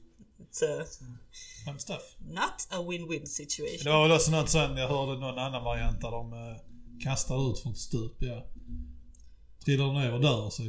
[0.64, 0.84] Uh,
[1.66, 2.16] Fun stuff.
[2.20, 3.84] not a win-win situation.
[3.84, 6.58] Det var väl också något sånt, jag hörde någon annan variant där de eh,
[7.04, 8.48] kastar ut från ett stup, ja.
[9.66, 10.68] Trillar du ner och dör så är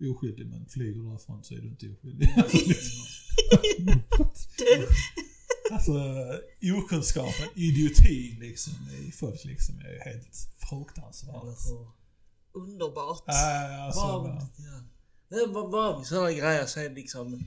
[0.00, 2.28] du oskyldig, men flyger därifrån så är du inte oskyldig.
[5.72, 5.92] alltså,
[6.78, 8.72] okunskapen, idiotin liksom
[9.06, 10.36] i folk liksom är helt
[10.68, 11.34] fruktansvärt.
[12.52, 13.28] Underbart.
[13.28, 15.68] Äh, alltså, bara- ja.
[15.70, 17.44] Bara sådana grejer det liksom...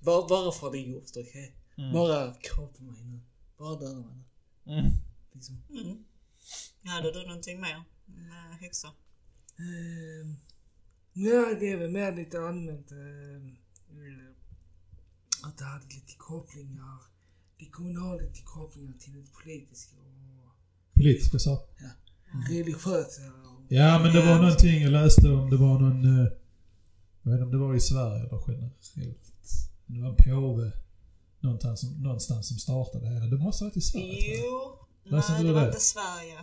[0.00, 1.56] Bara, bara för det är gjort, okej?
[1.78, 1.92] Mm.
[1.92, 3.20] Bara kom på mig nu.
[3.58, 4.16] Bara döda mig
[4.64, 4.72] nu.
[4.72, 4.90] Mm.
[5.32, 5.62] Liksom.
[5.70, 6.04] Mm.
[6.84, 8.90] Hade du någonting mer med häxor?
[9.58, 10.36] Ehm,
[11.12, 12.96] Nej, det är väl mer lite allmänt eh,
[15.48, 16.98] att det hade lite kopplingar.
[17.72, 20.04] Det ha lite kopplingar till det politiska och
[20.94, 21.74] Politiska saker.
[22.50, 23.22] religiösa.
[23.22, 25.50] Och, Ja, men det var någonting jag läste om.
[25.50, 26.04] Det var någon...
[26.04, 26.32] eh,
[27.22, 29.18] Jag vet inte om det var i Sverige eller generellt.
[29.86, 30.72] Det var en påve
[31.40, 33.26] någonstans som, någonstans som startade det hela.
[33.26, 34.36] Det måste ha varit i Sverige.
[34.44, 34.78] Jo.
[35.04, 35.66] Nej, du det var det?
[35.66, 36.38] inte Sverige.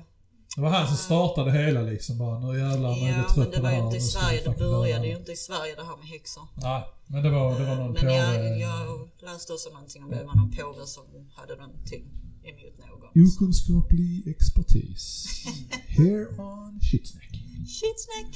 [0.55, 2.39] Det var han som startade hela liksom bara.
[2.39, 3.85] Nu jävlar, nu är Ja, men trött det på var det ju här.
[3.85, 4.41] inte i Sverige.
[4.45, 6.43] Det började ju inte i Sverige det här med häxor.
[6.55, 8.13] Nej, men det var, det var någon Men påve.
[8.13, 10.15] jag, jag läste också någonting om det.
[10.17, 11.03] Det var någon påve som
[11.37, 12.03] hade någonting
[12.49, 13.25] emot någon.
[13.27, 15.25] Okunskaplig expertis.
[15.97, 17.31] Here on Shitsnack.
[17.79, 18.31] Shitsnack!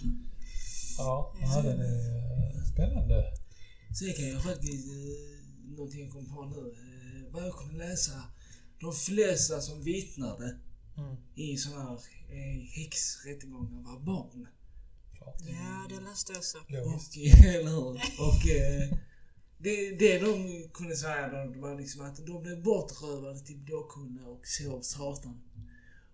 [0.97, 1.95] Ja, ja den är
[2.57, 3.23] eh, spännande.
[3.99, 8.11] Sen kan jag faktiskt, eh, någonting jag kom på nu, eh, vad jag kunde läsa.
[8.81, 10.57] De flesta som vittnade
[10.97, 11.15] Mm.
[11.35, 14.47] i sådana här eh, häxrättegångar var barn.
[15.17, 15.41] Klart.
[15.47, 16.57] Ja, det läste jag också.
[16.67, 17.15] Logiskt.
[17.17, 18.01] Och, eller hur?
[18.19, 18.97] Och eh,
[19.57, 24.27] det, det de kunde säga då, det var liksom att de blev bortrövade till blåkunna
[24.27, 25.41] och sov satan.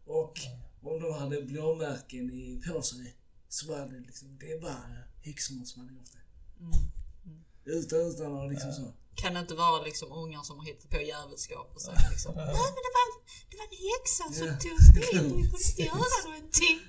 [0.06, 0.40] Och
[0.82, 3.16] om de hade blåmärken i, på sig
[3.50, 6.24] så var det liksom, det var häxorna som hade gjort det.
[6.60, 7.42] Mm.
[7.66, 8.94] Utan, utan att liksom så.
[9.16, 12.34] Kan det inte vara liksom ungar som har hittat på jävelskap och så liksom.
[12.36, 13.07] Ja, men det var,
[13.49, 14.53] det var en häxa som Ja.
[14.64, 16.80] tog steg och kunde inte göra någonting.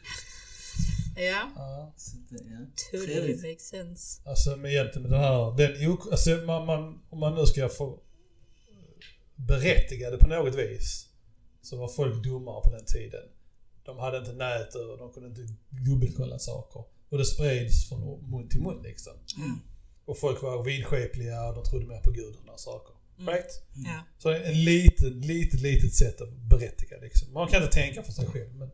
[1.16, 1.92] Ja, Ja.
[2.90, 4.20] totally makes sense.
[4.30, 8.00] Alltså med egentligen med den här, den alltså man, man, om man nu ska få
[9.36, 11.08] berättiga det på något vis.
[11.62, 13.22] Så var folk dummare på den tiden.
[13.84, 15.54] De hade inte nät och de kunde inte
[15.90, 16.84] dubbelkolla saker.
[17.10, 19.12] Och det spreds från mun till mun liksom.
[19.36, 19.58] Mm.
[20.04, 22.94] Och folk var vidskepliga och de trodde mer på Gud och sådana saker.
[23.18, 23.34] Mm.
[23.34, 23.62] Right?
[23.74, 24.04] Ja.
[24.18, 27.32] Så en litet, litet, litet sätt att berättiga liksom.
[27.32, 28.70] Man kan inte tänka för sig själv men...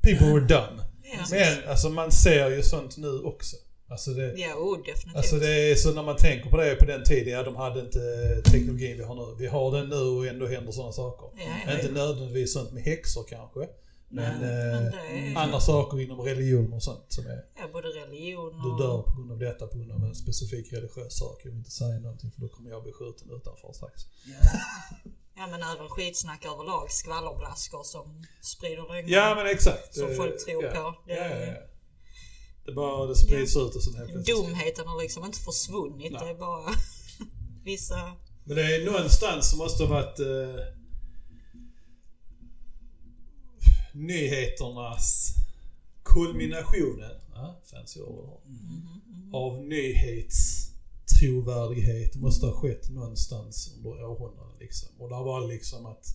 [0.00, 0.80] People were dumb.
[1.02, 3.56] Ja, Men alltså man ser ju sånt nu också.
[3.88, 4.34] Alltså det...
[4.36, 5.16] ja oh, definitivt.
[5.16, 7.80] Alltså det är så när man tänker på det på den tiden, ja de hade
[7.80, 8.00] inte
[8.44, 9.36] teknologin vi har nu.
[9.38, 11.28] Vi har den nu och ändå händer sådana saker.
[11.36, 11.74] Ja, ja.
[11.74, 13.60] Inte nödvändigtvis sånt med häxor kanske.
[14.08, 17.44] Men, men eh, det är- andra saker inom religion och sånt som är...
[17.58, 18.78] Ja, både religion Du och...
[18.80, 21.40] dör på grund av detta, på grund av en specifik religiös sak.
[21.44, 24.02] Jag vill inte säga någonting för då kommer jag bli skjuten utanför strax.
[24.26, 24.60] Ja.
[25.36, 26.90] Ja men även skitsnack överlag.
[26.90, 29.12] Skvallerblaskor som sprider lögner.
[29.12, 29.94] Ja men exakt.
[29.94, 30.70] Som folk tror ja.
[30.70, 30.94] på.
[31.06, 31.60] Det Ja, är- ja, ja.
[32.66, 34.36] Det bara det sprids ut och sen helt plötsligt.
[34.36, 36.12] Dumheten har liksom inte försvunnit.
[36.12, 36.20] Nej.
[36.24, 36.70] Det är bara
[37.64, 38.12] vissa...
[38.44, 40.64] Men det är någonstans som måste ha varit eh,
[43.94, 45.34] nyheternas
[46.02, 48.40] kulminationen, ja, fancy ord,
[49.32, 54.88] av nyhetstrovärdighet måste ha skett någonstans under århundraden liksom.
[54.98, 56.06] Och där var liksom att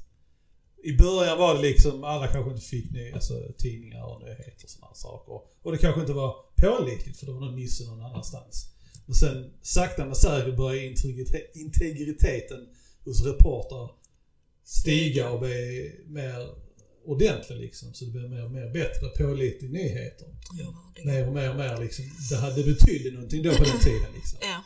[0.84, 4.70] i början var det liksom, alla kanske inte fick ny, alltså, tidningar och nyheter och
[4.70, 5.42] sådana saker.
[5.62, 8.66] Och det kanske inte var pålitligt för det var någon nisse någon annanstans.
[9.06, 12.68] Men sen sakta men säkert började integritet, integriteten
[13.06, 13.92] hos reportrar
[14.64, 16.69] stiga och bli mer
[17.12, 17.94] ordentlig liksom.
[17.94, 20.28] Så det blir mer och mer bättre pålitliga nyheter.
[21.06, 22.06] Mer och mer och mer liksom.
[22.30, 24.40] Det hade betydde någonting då på den tiden liksom.
[24.42, 24.58] Ja.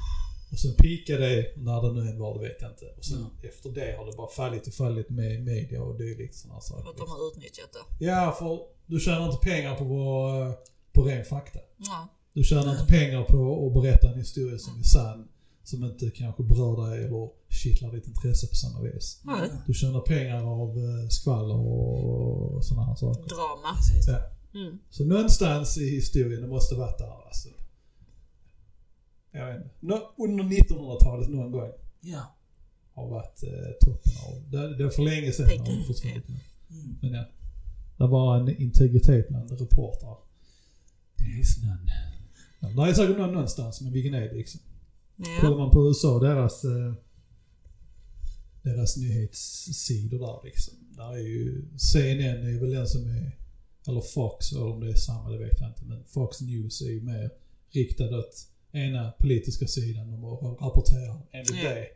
[0.52, 2.86] Och sen pikade det, när det nu än var, det vet jag inte.
[2.98, 3.30] Och sen Mm.
[3.44, 6.90] efter det har det bara fallit och fallit med media och dylikt sådana För saker.
[6.90, 8.06] att de har utnyttjat det.
[8.06, 10.54] Ja, för du tjänar inte pengar på, vår,
[10.94, 11.60] på ren fakta.
[11.78, 12.08] Ja.
[12.34, 15.28] Du tjänar inte pengar på att berätta en historia som är sann,
[15.64, 19.22] som inte kanske berör dig eller kittlar ditt intresse på samma vis.
[19.24, 19.50] Nej.
[19.68, 23.22] Du tjänar pengar av eh, skvaller och sådana här saker.
[23.30, 23.78] Drama.
[24.08, 24.20] Ja.
[24.60, 24.80] Mm.
[24.90, 27.50] Så någonstans i historien, det måste varit där alltså.
[29.32, 30.02] Jag vet inte.
[30.18, 32.36] Under 1900-talet någon gång Ja.
[32.94, 34.52] har varit eh, toppen av...
[34.52, 36.28] Det, det är för länge sedan har det försvunnit.
[36.30, 36.96] Mm.
[37.02, 37.24] Men ja.
[37.98, 40.18] Det var en integritet bland reportrar.
[41.16, 41.92] Det is none.
[42.60, 44.62] Ja, det är säkert någon någonstans, men vilken är det liksom?
[45.42, 45.58] Kollar Ja.
[45.58, 46.94] man på USA, deras, eh,
[48.62, 50.74] deras nyhetssidor där liksom.
[50.98, 53.38] Där är ju, CNN är väl den som är,
[53.88, 55.86] eller Fox, eller om det är samma, det vet jag inte.
[55.86, 57.30] Men Fox News är ju mer
[57.72, 60.12] riktad åt ena politiska sidan.
[60.12, 60.24] De
[60.66, 61.70] rapporterar enligt Ja.
[61.70, 61.88] det.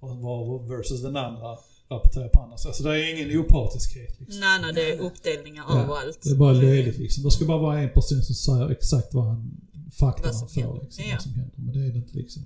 [0.00, 1.58] Och var versus den andra
[1.88, 2.56] rapporterar på andra.
[2.66, 4.40] Alltså det är ingen opartiskhet liksom.
[4.40, 6.18] Nej, nej, det är uppdelningar Ja, överallt.
[6.22, 7.24] Det är bara löjligt liksom.
[7.24, 9.60] Det ska bara vara en person som säger exakt vad han,
[9.98, 10.80] fakta som får händer.
[10.82, 11.04] liksom.
[11.08, 11.12] Ja.
[11.14, 11.54] Vad som händer.
[11.56, 12.42] Men det är det inte liksom.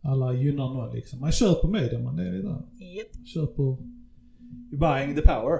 [0.00, 1.20] Alla gynnar någon liksom.
[1.20, 2.62] Man köper media man, är det där.
[2.96, 3.26] Japp.
[3.26, 3.62] Köper...
[3.62, 5.58] You're buying the power.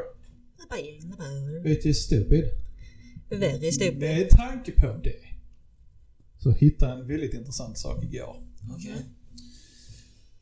[0.70, 1.66] Bang, the power.
[1.66, 2.44] It is stupid.
[3.30, 3.98] Very stupid.
[3.98, 5.16] Med tanke på det.
[6.38, 8.42] Så hittade jag en väldigt intressant sak igår.
[8.70, 9.06] Okej.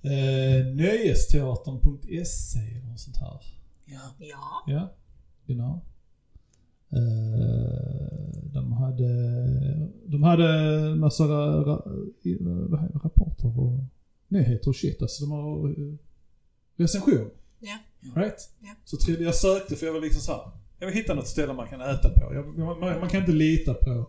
[0.02, 3.40] Eh, nöjesteatern.se något sånt här.
[3.84, 4.00] Ja.
[4.18, 4.64] Ja.
[4.66, 4.94] Ja,
[5.46, 5.72] genau.
[5.72, 5.78] Eh,
[8.52, 9.08] de hade,
[10.06, 11.82] de hade massa ra,
[13.04, 13.78] rapporter och
[14.28, 15.02] nyheter och shit.
[15.02, 15.94] Alltså de har eh,
[16.76, 17.30] recension.
[17.60, 17.78] Ja.
[18.22, 18.50] Right?
[18.60, 18.74] Ja.
[18.84, 20.42] Så jag sökte för jag var liksom så här.
[20.78, 22.34] Jag vill hitta något ställe man kan äta på.
[22.34, 24.06] Jag, man, man kan inte lita på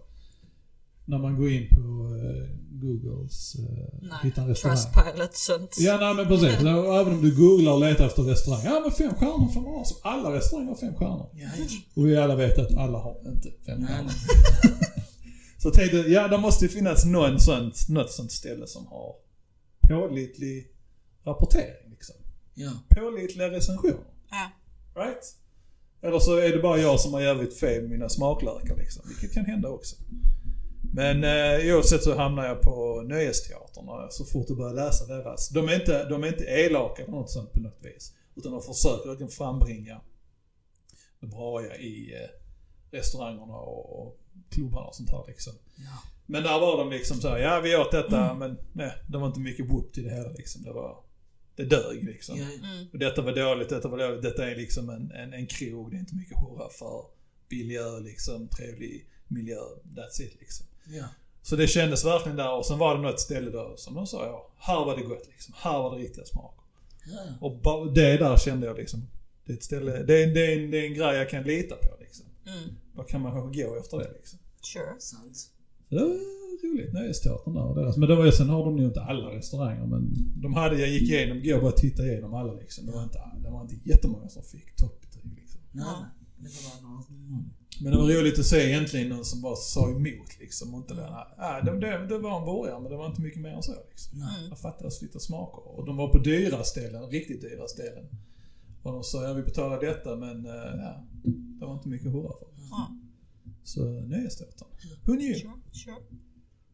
[1.05, 1.81] när man går in på
[2.15, 2.49] eh,
[2.81, 4.77] Googles, eh, hitta en Nej, restaurang.
[4.77, 5.75] Trustpilot sånt.
[5.79, 6.59] Ja, nej men precis.
[6.61, 8.61] Så Även om du googlar och letar efter restaurang.
[8.65, 9.85] Ja men fem stjärnor får man ha.
[10.03, 11.29] Alla restauranger har fem stjärnor.
[11.33, 11.49] Ja.
[11.95, 14.11] Och vi alla vet att alla har inte fem Nej, stjärnor.
[14.63, 14.73] nej.
[15.57, 19.13] Så tänkte, ja det måste ju finnas någon sånt, något sånt ställe som har
[19.89, 20.67] pålitlig
[21.25, 22.15] rapportering liksom.
[22.53, 22.71] Ja.
[22.89, 24.05] Pålitliga recensioner.
[24.31, 24.51] Ja.
[25.03, 25.35] Right?
[26.01, 29.03] Eller så är det bara jag som har jävligt fel med mina smaklökar liksom.
[29.07, 29.95] Vilket kan hända också.
[30.95, 35.49] Men eh, oavsett så hamnar jag på Nöjesteatern så fort jag börjar läsa deras.
[35.49, 38.13] De är inte, de är inte elaka eller något sånt på något vis.
[38.35, 40.01] Utan de försöker verkligen frambringa
[41.19, 42.29] det bra i eh,
[42.97, 44.19] restaurangerna och, och
[44.49, 45.53] klubbarna och sånt här liksom.
[45.75, 46.03] Ja.
[46.25, 49.27] Men där var de liksom så här, ja vi åt detta men nej, det var
[49.27, 50.63] inte mycket whoop till det hela liksom.
[50.63, 51.03] Det var,
[51.55, 52.37] det dög liksom.
[52.37, 52.87] Ja, Mm.
[52.93, 54.21] Och detta var dåligt, detta var dåligt.
[54.21, 57.05] Detta är liksom en, en, en krog, det är inte mycket hurra för.
[57.49, 59.59] Billig öl liksom, trevlig miljö,
[59.95, 60.65] that's it liksom.
[60.87, 61.05] Ja.
[61.41, 64.25] Så det kändes verkligen där och sen var det något ställe där som de sa,
[64.25, 65.53] ja, här var det gott liksom.
[65.57, 66.63] Här var det riktiga smaker.
[67.05, 67.19] ja.
[67.41, 69.07] Och bara det där kände jag liksom,
[69.45, 71.43] det är ett ställe, det är, det är, en, det är en grej jag kan
[71.43, 72.25] lita på liksom.
[72.47, 72.69] Mm.
[72.95, 74.39] Då kan man gå efter det liksom.
[74.61, 74.95] Sure.
[74.99, 75.49] Sant.
[75.89, 76.19] Det var
[76.63, 77.97] roligt, Nöjesteatern där och deras.
[77.97, 81.01] Men det var sen har de ju inte alla restauranger men de hade, jag gick
[81.09, 82.85] igenom, går bara och tittade igenom alla liksom.
[82.85, 85.61] Det var inte, det var inte jättemånga som fick toppbetyg liksom.
[85.71, 86.05] Nej, Ja.
[86.37, 87.45] det var bara några mm.
[87.81, 90.73] Men det var roligt att se egentligen någon som bara sa emot liksom.
[90.73, 93.41] Och inte det, nej, det, det, det var en burgare men det var inte mycket
[93.41, 94.19] mer än så liksom.
[94.19, 94.47] Nej.
[94.49, 95.67] Jag fattades lite smaker.
[95.67, 98.05] Och de var på dyra ställen, riktigt dyra ställen.
[98.83, 101.03] Och de sa, ja vi betalar detta men eh, ja,
[101.59, 102.47] det var inte mycket hurra för.
[102.71, 102.91] Ja.
[103.63, 104.67] Så Nöjesteatern.
[105.03, 105.35] Who knew?
[105.39, 105.53] Sure.
[105.71, 105.95] Sure.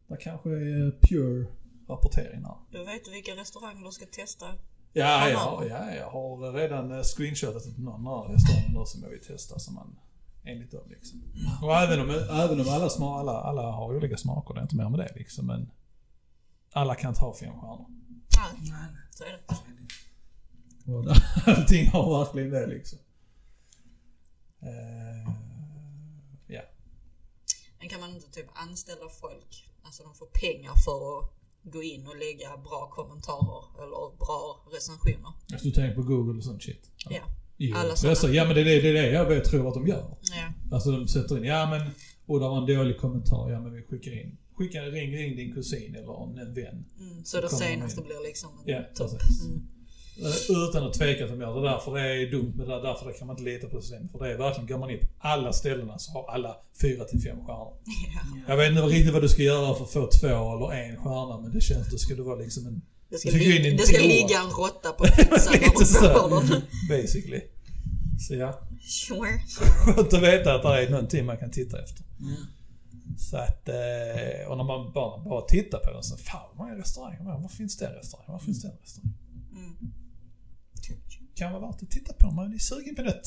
[0.08, 1.46] Det kanske är pure
[1.88, 2.56] rapportering där.
[2.72, 4.46] Då vet du vilka restauranger du ska testa.
[4.46, 9.10] Ja, Ja, ja, ja, jag har redan eh, screenshotat någon annan restaurang nu som jag
[9.10, 9.96] vill testa som man,
[10.44, 11.22] enligt dem liksom.
[11.62, 14.76] Och även om, även om alla, sma, alla, alla har olika smaker, det är inte
[14.76, 15.70] mer med det liksom, men
[16.72, 17.86] alla kan inte ha fem stjärnor.
[18.60, 19.54] Nej, så är det.
[20.92, 21.16] Och
[21.46, 22.98] allting har verkligen det liksom.
[24.62, 25.32] Eh,
[26.46, 26.62] ja.
[27.78, 31.32] Men kan man inte typ anställa folk, alltså de får pengar för att
[31.62, 35.32] gå in och lägga bra kommentarer eller bra recensioner?
[35.52, 36.90] Alltså du tänker på Google och sånt shit?
[37.10, 37.22] Ja.
[37.56, 38.34] Jo, Alla jag sådana.
[38.34, 40.16] ja men det är det, det, är det jag vet, tror att de gör.
[40.72, 41.80] Alltså de sätter in, ja men,
[42.26, 44.38] och det var en dålig kommentar, ja men vi skickar in.
[44.56, 46.84] Skicka, ring, ring din kusin eller en, en vän.
[47.00, 48.06] Mm, så det senaste in.
[48.06, 49.10] blir liksom en Ja, topp.
[49.46, 49.62] Mm.
[50.22, 51.68] Eh, Utan att tveka att de gör det.
[51.68, 54.10] Därför det är dumt med det där, därför det kan man inte lita på systemet.
[54.12, 57.20] För det är verkligen, går man in på alla ställena så har alla 4 till
[57.20, 57.72] 5 stjärnor.
[58.14, 58.20] Ja.
[58.48, 61.40] Jag vet inte riktigt vad du ska göra för att få två eller en stjärna
[61.40, 64.38] men det känns, då ska det vara liksom en, Det ska, li- det ska ligga
[64.44, 66.42] en råtta på pizzan lite du så,
[66.88, 67.40] basically.
[68.28, 69.38] Så ja, Sure.
[69.58, 72.04] skönt att veta att det är någonting man kan titta efter.
[72.18, 72.36] Ja.
[73.18, 76.78] Så att, eh, och när man bara, bara tittar på den så, fan vad många
[76.78, 78.26] restauranger, var finns det en restaurang?
[78.32, 79.14] Var finns det en restaurang?
[79.52, 79.92] Mm.
[81.34, 83.22] Kan vara värt att titta på om man är sugen på det.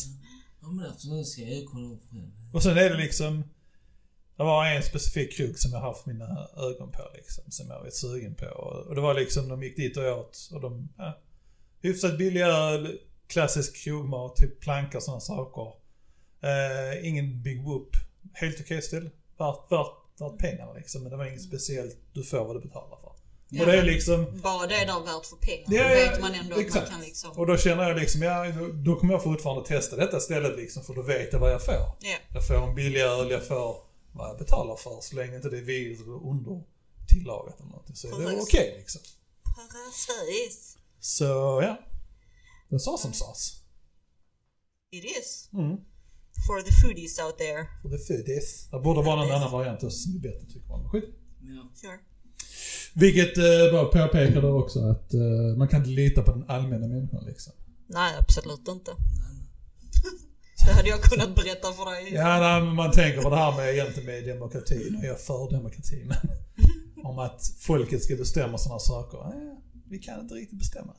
[0.62, 2.32] Ja men absolut ska jag kolla upp själv.
[2.54, 3.44] Och sen är det liksom,
[4.38, 7.90] det var en specifik krog som jag haft mina ögon på liksom, som jag var
[7.90, 8.46] sugen på.
[8.46, 11.22] Och, och det var liksom, de gick dit och åt och de, ja,
[11.82, 15.74] hyfsat billig öl, klassisk krogmat, typ planka och sådana saker.
[16.42, 17.90] Eh, ingen big whoop,
[18.34, 19.10] helt okej still.
[19.38, 22.98] Värt, värt, värt pengarna liksom, men det var inget speciellt, du får vad du betalar
[22.98, 23.16] för.
[23.60, 25.66] Och det är liksom, Bara det är där värt för pengar.
[25.68, 26.92] Ja, ja, vet man ändå att exakt.
[26.92, 27.32] man kan liksom...
[27.32, 30.84] och då känner jag liksom, ja då, då kommer jag fortfarande testa detta stället liksom,
[30.84, 31.74] för då vet jag vad jag får.
[32.00, 32.18] Ja.
[32.34, 33.78] Jag får en billig öl, jag får
[34.12, 36.64] vad jag betalar för så länge inte det är vid eller under
[37.08, 37.96] tillagat eller någonting.
[37.96, 38.42] Så är det Precis.
[38.44, 39.02] okej liksom.
[39.56, 40.78] Precis.
[41.00, 41.24] Så
[41.64, 41.78] ja.
[42.70, 43.62] Det sa som sas.
[44.92, 45.50] It is.
[45.54, 45.78] Mm.
[46.48, 47.68] For the foodies out there.
[47.84, 48.68] Det är this.
[48.72, 50.90] Det borde vara någon annan variant som är bättre tycker man.
[50.90, 51.06] Skit.
[51.42, 51.72] Ja.
[51.82, 52.00] Sure.
[52.94, 56.88] Vilket eh, bara påpekar då också att eh, man kan inte lita på den allmänna
[56.88, 57.54] människan liksom.
[57.88, 58.92] Nej, absolut inte.
[60.66, 62.14] Det hade jag kunnat berätta för dig.
[62.14, 65.20] Ja, nej, men man tänker på det här med egentligen med demokratin och jag är
[65.20, 66.14] för demokratin.
[67.04, 69.18] Om att folket ska bestämma sådana saker.
[69.30, 69.56] Nej,
[69.90, 70.94] vi kan inte riktigt bestämma.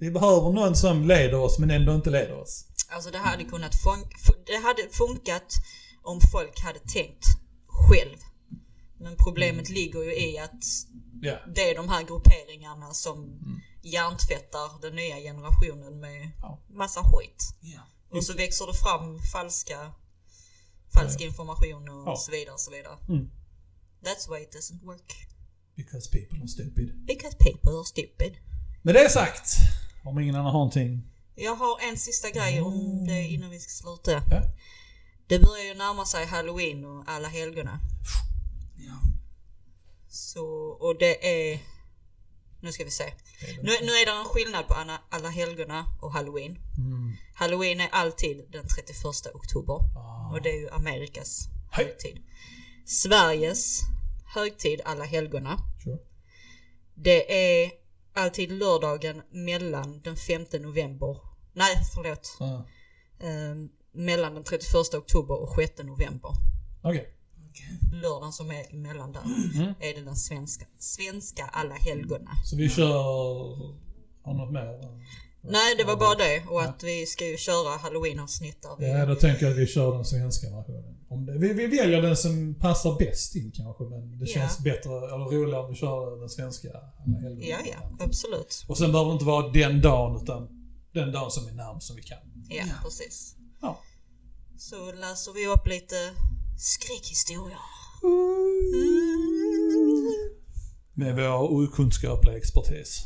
[0.00, 2.66] Vi behöver någon som leder oss men ändå inte leder oss.
[2.88, 5.52] Alltså det hade kunnat fun- fu- det hade funkat
[6.02, 7.24] om folk hade tänkt
[7.66, 8.16] själv.
[9.00, 10.64] Men problemet ligger ju i att
[11.22, 11.36] Ja.
[11.54, 13.38] det är de här grupperingarna som
[13.82, 16.58] hjärntvättar den nya generationen med Ja.
[16.70, 17.44] massa skit.
[17.60, 17.80] Ja.
[18.10, 19.92] Och så växer det fram falska,
[20.94, 22.16] falsk information och Ja.
[22.16, 22.96] så vidare och så vidare.
[23.08, 23.30] Mm.
[24.04, 25.28] That's why it doesn't work.
[25.76, 27.06] Because people are stupid.
[27.06, 28.32] Because people are stupid.
[28.82, 29.48] Med det sagt,
[30.02, 31.02] om ingen annan har någonting.
[31.34, 34.12] Jag har en sista grej om det innan vi ska sluta.
[34.12, 34.42] Ja.
[35.26, 37.78] Det börjar ju närma sig halloween och alla helgona.
[38.76, 38.94] Ja.
[40.08, 40.46] Så,
[40.80, 41.58] och det är...
[42.60, 43.12] Nu ska vi se.
[43.62, 46.58] Nu, nu är det en skillnad på alla, alla helgona och halloween.
[46.78, 47.16] Mm.
[47.34, 48.96] Halloween är alltid den 31
[49.34, 49.74] oktober.
[49.96, 50.32] Ah.
[50.32, 51.84] Och det är ju Amerikas Hej.
[51.84, 52.22] högtid.
[52.86, 53.80] Sveriges
[54.34, 55.58] högtid alla helgona.
[55.84, 55.98] Sure.
[56.94, 57.32] Det
[57.62, 57.81] är
[58.14, 61.16] alltid lördagen mellan den 5 november.
[61.52, 62.36] Nej, förlåt.
[62.40, 62.62] Ah.
[63.26, 66.30] Ehm, mellan den 31 oktober och 6 november.
[66.82, 67.14] Okej.
[67.50, 67.78] Okej.
[68.02, 69.22] Lördagen som är emellan där
[69.54, 69.74] Mm.
[69.80, 72.30] är det den svenska, svenska alla helgona.
[72.44, 72.92] Så vi kör...
[74.24, 75.02] Har något mer?
[75.44, 76.42] Nej, det var bara det.
[76.50, 78.76] Och att vi ska ju köra halloween-avsnitt där.
[78.78, 80.96] vi- Ja, då tänker jag att vi kör den svenska versionen.
[81.08, 84.34] Om vi, vi väljer den som passar bäst in kanske, men det Ja.
[84.34, 86.68] känns bättre, eller roligare om vi kör den svenska
[87.22, 87.46] helgona.
[87.46, 88.64] Ja, ja, absolut.
[88.68, 90.48] Och sen behöver det inte vara den dagen, utan
[90.94, 92.18] den dagen som är närmst som vi kan.
[92.48, 92.74] Ja, Ja.
[92.84, 93.34] precis.
[93.60, 93.80] Ja.
[94.58, 95.96] Så läser vi upp lite
[96.58, 97.58] skräckhistorier.
[100.94, 103.00] Med vår okunskapliga expertis.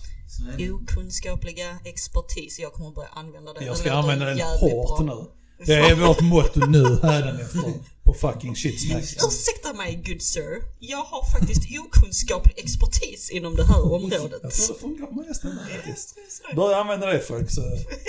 [0.59, 0.71] Det.
[0.71, 2.59] Okunskapliga expertis.
[2.59, 3.65] Jag kommer börja använda det.
[3.65, 5.15] Jag Det ska låter använda den hårt bra.
[5.17, 5.27] nu.
[5.67, 7.73] Det är vårt motto nu, hädanefter,
[8.05, 9.03] på fucking shitsnack.
[9.03, 10.63] Ursäkta mig good sir.
[10.79, 14.41] Jag har faktiskt okunskaplig expertis inom det här området.
[14.43, 16.15] Jag tror det funkar på nästan faktiskt.
[16.55, 17.63] Börja använda det folk så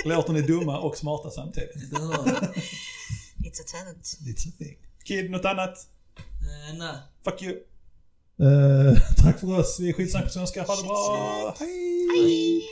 [0.04, 1.90] låter ni dumma och smarta samtidigt.
[1.90, 1.96] Det.
[3.48, 4.04] It's a talent.
[4.20, 4.76] It's a thing.
[5.04, 5.76] Kid, något annat?
[6.18, 6.94] Eh, Nej.
[7.24, 7.56] Fuck you.
[8.40, 9.80] Eh, tack för oss.
[9.80, 10.62] Vi är skitsnack på svenska.
[10.62, 11.54] Ha det bra.
[11.58, 12.08] Hej!
[12.14, 12.62] Hej.